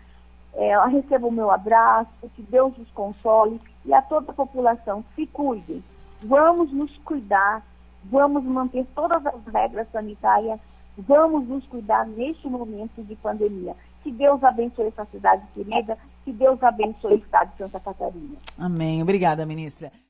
É, 0.55 0.75
eu 0.75 0.89
recebo 0.89 1.29
o 1.29 1.33
meu 1.33 1.53
abraço, 1.53 2.11
que 2.35 2.43
Deus 2.43 2.77
os 2.79 2.91
console 2.91 3.61
e 3.85 3.95
a 3.95 4.03
toda 4.03 4.33
a 4.33 4.35
população. 4.35 5.05
Se 5.15 5.25
cuidem 5.29 5.85
vamos 6.25 6.73
nos 6.73 6.97
cuidar, 6.99 7.63
vamos 8.05 8.45
manter 8.45 8.87
todas 8.95 9.25
as 9.27 9.45
regras 9.53 9.87
sanitárias, 9.93 10.59
vamos 10.97 11.47
nos 11.49 11.65
cuidar 11.67 12.07
neste 12.07 12.49
momento 12.49 13.03
de 13.03 13.15
pandemia. 13.17 13.75
Que 14.03 14.11
Deus 14.11 14.43
abençoe 14.43 14.89
essa 14.89 15.05
cidade 15.07 15.43
querida, 15.55 15.97
que 16.25 16.33
Deus 16.33 16.61
abençoe 16.63 17.15
o 17.15 17.19
estado 17.19 17.53
de 17.53 17.59
Santa 17.59 17.79
Catarina. 17.79 18.37
Amém. 18.59 19.01
Obrigada, 19.01 19.47
ministra. 19.47 19.93